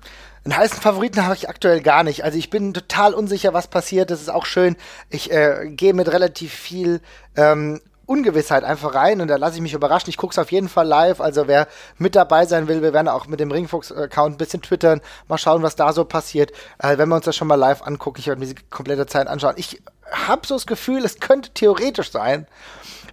[0.45, 2.24] Einen heißen Favoriten habe ich aktuell gar nicht.
[2.24, 4.11] Also ich bin total unsicher, was passiert.
[4.11, 4.76] Das ist auch schön.
[5.11, 7.01] Ich äh, gehe mit relativ viel
[7.37, 10.09] ähm, Ungewissheit einfach rein und da lasse ich mich überraschen.
[10.09, 11.20] Ich gucke es auf jeden Fall live.
[11.20, 11.68] Also wer
[11.99, 15.62] mit dabei sein will, wir werden auch mit dem Ringfuchs-Account ein bisschen twittern, mal schauen,
[15.62, 16.51] was da so passiert.
[16.79, 19.29] Äh, wenn wir uns das schon mal live angucken, ich werde mir die komplette Zeit
[19.29, 19.55] anschauen.
[19.57, 22.47] Ich habe so das Gefühl, es könnte theoretisch sein,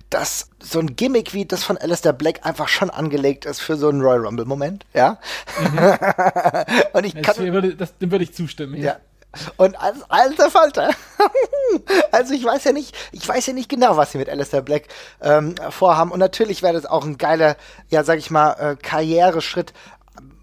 [0.09, 3.89] dass so ein Gimmick wie das von Alistair Black einfach schon angelegt ist für so
[3.89, 5.19] einen Royal Rumble Moment, ja.
[5.59, 5.77] Mhm.
[6.93, 8.75] und ich kann, das würde, das, dem würde ich zustimmen.
[8.77, 8.83] Ja.
[8.83, 8.97] ja.
[9.57, 10.91] Und als alter Falter.
[12.11, 14.83] also ich weiß ja nicht, ich weiß ja nicht genau, was sie mit Alistair Black
[15.21, 16.11] ähm, vorhaben.
[16.11, 17.57] Und natürlich wäre das auch ein geiler,
[17.89, 19.73] ja, sag ich mal, äh, Karriereschritt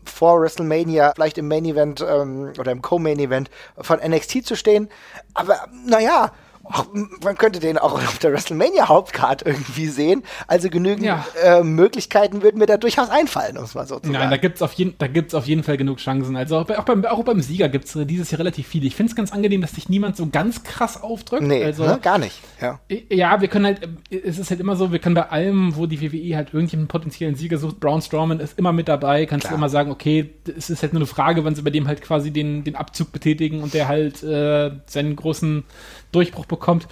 [0.04, 4.88] vor WrestleMania, vielleicht im Main Event ähm, oder im Co-Main Event von NXT zu stehen.
[5.34, 6.32] Aber naja,
[6.64, 6.86] Ach,
[7.24, 10.22] man könnte den auch auf der WrestleMania Hauptcard irgendwie sehen.
[10.46, 11.24] Also genügend ja.
[11.42, 14.12] äh, Möglichkeiten würden mir da durchaus einfallen, um es mal so zu sagen.
[14.12, 14.94] Nein, da gibt es auf, jeden,
[15.32, 16.36] auf jeden Fall genug Chancen.
[16.36, 18.86] Also auch, bei, auch, beim, auch beim Sieger gibt es dieses Jahr relativ viele.
[18.86, 21.42] Ich finde es ganz angenehm, dass sich niemand so ganz krass aufdrückt.
[21.42, 22.40] Nee, also, ne, gar nicht.
[22.60, 22.78] Ja.
[23.10, 26.00] ja, wir können halt, es ist halt immer so, wir können bei allem, wo die
[26.00, 29.54] WWE halt irgendjemanden potenziellen Sieger sucht, Braun Strowman ist immer mit dabei, kannst Klar.
[29.54, 32.02] du immer sagen, okay, es ist halt nur eine Frage, wann sie bei dem halt
[32.02, 35.64] quasi den, den Abzug betätigen und der halt äh, seinen großen
[36.12, 36.86] Durchbruch bekommt.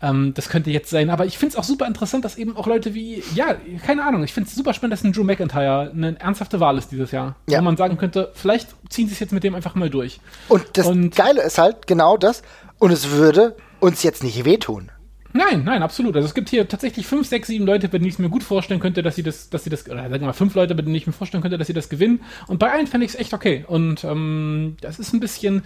[0.00, 1.10] Ähm, das könnte jetzt sein.
[1.10, 4.22] Aber ich finde es auch super interessant, dass eben auch Leute wie, ja, keine Ahnung,
[4.22, 7.36] ich finde es super spannend, dass ein Drew McIntyre eine ernsthafte Wahl ist dieses Jahr.
[7.48, 7.58] Ja.
[7.58, 10.20] Wo man sagen könnte, vielleicht ziehen sie es jetzt mit dem einfach mal durch.
[10.48, 12.42] Und das und, Geile ist halt genau das.
[12.78, 14.90] Und es würde uns jetzt nicht wehtun.
[15.32, 16.16] Nein, nein, absolut.
[16.16, 18.42] Also es gibt hier tatsächlich fünf, sechs, sieben Leute, bei denen ich es mir gut
[18.42, 20.82] vorstellen könnte, dass sie das, dass sie das, oder sagen wir mal fünf Leute, bei
[20.82, 22.20] denen ich mir vorstellen könnte, dass sie das gewinnen.
[22.46, 23.64] Und bei allen fände ich es echt okay.
[23.68, 25.64] Und ähm, das ist ein bisschen,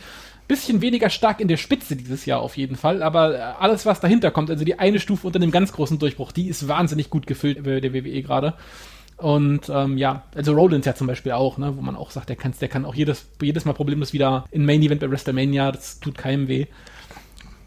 [0.53, 4.01] bisschen weniger stark in der Spitze dieses Jahr auf jeden Fall, aber äh, alles, was
[4.01, 7.27] dahinter kommt, also die eine Stufe unter dem ganz großen Durchbruch, die ist wahnsinnig gut
[7.27, 8.55] gefüllt bei der WWE gerade.
[9.17, 12.37] Und ähm, ja, also Rollins ja zum Beispiel auch, ne, wo man auch sagt, der,
[12.37, 16.01] kann's, der kann auch jedes, jedes Mal problemlos wieder in Main Event bei WrestleMania, das
[16.01, 16.67] tut keinem weh.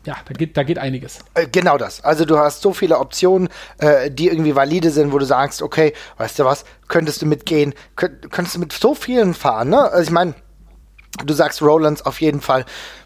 [0.06, 1.20] Ja, da geht, da geht einiges.
[1.34, 2.04] Äh, genau das.
[2.04, 5.94] Also du hast so viele Optionen, äh, die irgendwie valide sind, wo du sagst, okay,
[6.18, 9.80] weißt du was, könntest du mitgehen, könnt, könntest du mit so vielen fahren, ne?
[9.80, 10.36] Also ich meine,
[11.24, 12.66] Du sagst Rollins auf jeden Fall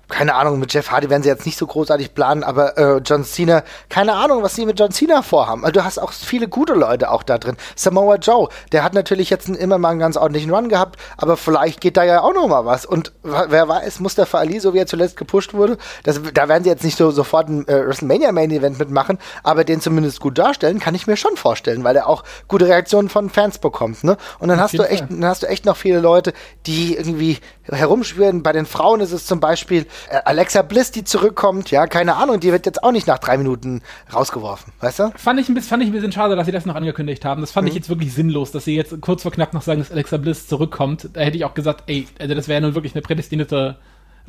[0.09, 3.23] keine Ahnung, mit Jeff Hardy werden sie jetzt nicht so großartig planen, aber äh, John
[3.23, 5.63] Cena, keine Ahnung, was sie mit John Cena vorhaben.
[5.63, 7.55] Also, du hast auch viele gute Leute auch da drin.
[7.75, 11.79] Samoa Joe, der hat natürlich jetzt immer mal einen ganz ordentlichen Run gehabt, aber vielleicht
[11.79, 12.85] geht da ja auch noch mal was.
[12.85, 16.69] Und wer weiß, Mustafa Ali, so wie er zuletzt gepusht wurde, das, da werden sie
[16.69, 20.79] jetzt nicht so sofort ein äh, WrestleMania Main Event mitmachen, aber den zumindest gut darstellen,
[20.79, 24.03] kann ich mir schon vorstellen, weil er auch gute Reaktionen von Fans bekommt.
[24.03, 24.17] Ne?
[24.39, 26.33] Und dann hast du echt, dann hast du echt noch viele Leute,
[26.65, 28.43] die irgendwie herumschwirren.
[28.43, 29.85] Bei den Frauen ist es zum Beispiel
[30.25, 33.81] Alexa Bliss, die zurückkommt, ja, keine Ahnung, die wird jetzt auch nicht nach drei Minuten
[34.13, 35.11] rausgeworfen, weißt du?
[35.15, 37.41] Fand ich ein bisschen, fand ich ein bisschen schade, dass sie das noch angekündigt haben.
[37.41, 37.69] Das fand mhm.
[37.69, 40.47] ich jetzt wirklich sinnlos, dass sie jetzt kurz vor knapp noch sagen, dass Alexa Bliss
[40.47, 41.09] zurückkommt.
[41.13, 43.77] Da hätte ich auch gesagt, ey, also das wäre nun wirklich eine prädestinierte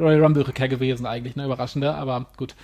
[0.00, 2.54] Royal Rumble-Rückkehr gewesen eigentlich, ne, überraschende, aber gut.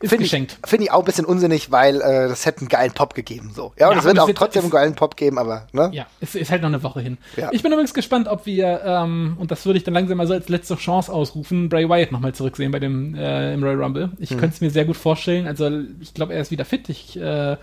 [0.00, 0.58] Ist find geschenkt.
[0.64, 3.52] Finde ich auch ein bisschen unsinnig, weil äh, das hätte einen geilen Pop gegeben.
[3.54, 3.72] So.
[3.78, 5.90] Ja, und ja, es wird auch wird, trotzdem einen geilen Pop geben, aber ne?
[5.92, 7.18] Ja, es ist halt noch eine Woche hin.
[7.36, 7.50] Ja.
[7.52, 10.34] Ich bin übrigens gespannt, ob wir, ähm, und das würde ich dann langsam mal so
[10.34, 14.10] als letzte Chance ausrufen, Bray Wyatt nochmal zurücksehen bei dem äh, im Royal Rumble.
[14.18, 14.38] Ich hm.
[14.38, 15.46] könnte es mir sehr gut vorstellen.
[15.46, 15.70] Also
[16.00, 16.88] ich glaube, er ist wieder fit.
[16.88, 17.56] Ich, äh,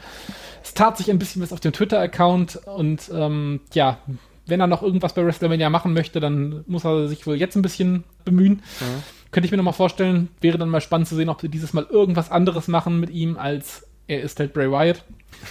[0.64, 3.98] es tat sich ein bisschen was auf dem Twitter-Account und ähm, ja,
[4.46, 7.62] wenn er noch irgendwas bei WrestleMania machen möchte, dann muss er sich wohl jetzt ein
[7.62, 8.62] bisschen bemühen.
[8.80, 9.04] Mhm.
[9.32, 11.86] Könnte ich mir nochmal vorstellen, wäre dann mal spannend zu sehen, ob sie dieses Mal
[11.90, 15.04] irgendwas anderes machen mit ihm, als er ist halt Bray Wyatt.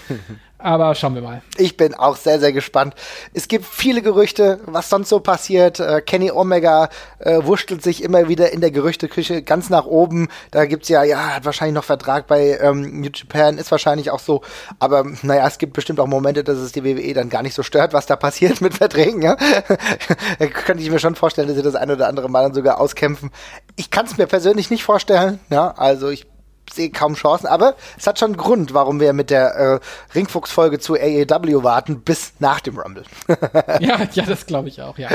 [0.63, 1.43] Aber schauen wir mal.
[1.57, 2.95] Ich bin auch sehr, sehr gespannt.
[3.35, 5.81] Es gibt viele Gerüchte, was sonst so passiert.
[5.81, 6.89] Äh, Kenny Omega
[7.19, 10.29] äh, wurschtelt sich immer wieder in der Gerüchteküche ganz nach oben.
[10.51, 14.21] Da gibt's ja, ja, hat wahrscheinlich noch Vertrag bei ähm, New Japan, ist wahrscheinlich auch
[14.21, 14.43] so.
[14.79, 17.63] Aber naja, es gibt bestimmt auch Momente, dass es die WWE dann gar nicht so
[17.63, 19.23] stört, was da passiert mit Verträgen.
[19.23, 19.37] Ja?
[20.67, 23.31] könnte ich mir schon vorstellen, dass sie das ein oder andere Mal dann sogar auskämpfen.
[23.77, 25.41] Ich kann es mir persönlich nicht vorstellen.
[25.51, 26.27] Ja, also ich
[26.73, 29.81] sehe kaum Chancen, aber es hat schon einen Grund, warum wir mit der äh,
[30.14, 33.05] Ringfuchs-Folge zu AEW warten bis nach dem Rumble.
[33.81, 35.09] ja, ja, das glaube ich auch, ja.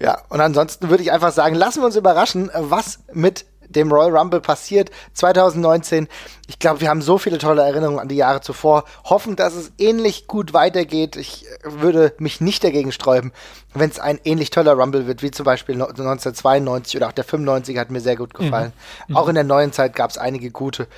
[0.00, 3.46] ja, und ansonsten würde ich einfach sagen, lassen wir uns überraschen, was mit
[3.76, 6.08] dem Royal Rumble passiert 2019.
[6.48, 8.84] Ich glaube, wir haben so viele tolle Erinnerungen an die Jahre zuvor.
[9.04, 11.16] Hoffen, dass es ähnlich gut weitergeht.
[11.16, 13.32] Ich würde mich nicht dagegen sträuben,
[13.74, 17.78] wenn es ein ähnlich toller Rumble wird, wie zum Beispiel 1992 oder auch der 95
[17.78, 18.72] hat mir sehr gut gefallen.
[19.06, 19.16] Mhm.
[19.16, 20.88] Auch in der neuen Zeit gab es einige gute.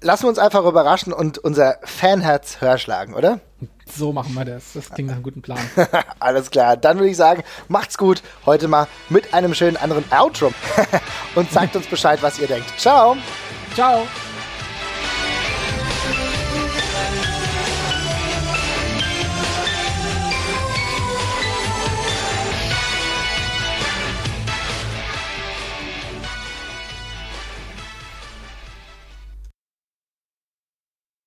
[0.00, 3.40] Lassen wir uns einfach überraschen und unser Fanherz höher schlagen, oder?
[3.92, 4.72] So machen wir das.
[4.72, 5.58] Das klingt nach einem guten Plan.
[6.18, 6.76] Alles klar.
[6.76, 8.22] Dann würde ich sagen, macht's gut.
[8.46, 10.52] Heute mal mit einem schönen anderen Outro.
[11.34, 12.78] Und sagt uns Bescheid, was ihr denkt.
[12.78, 13.16] Ciao.
[13.74, 14.06] Ciao.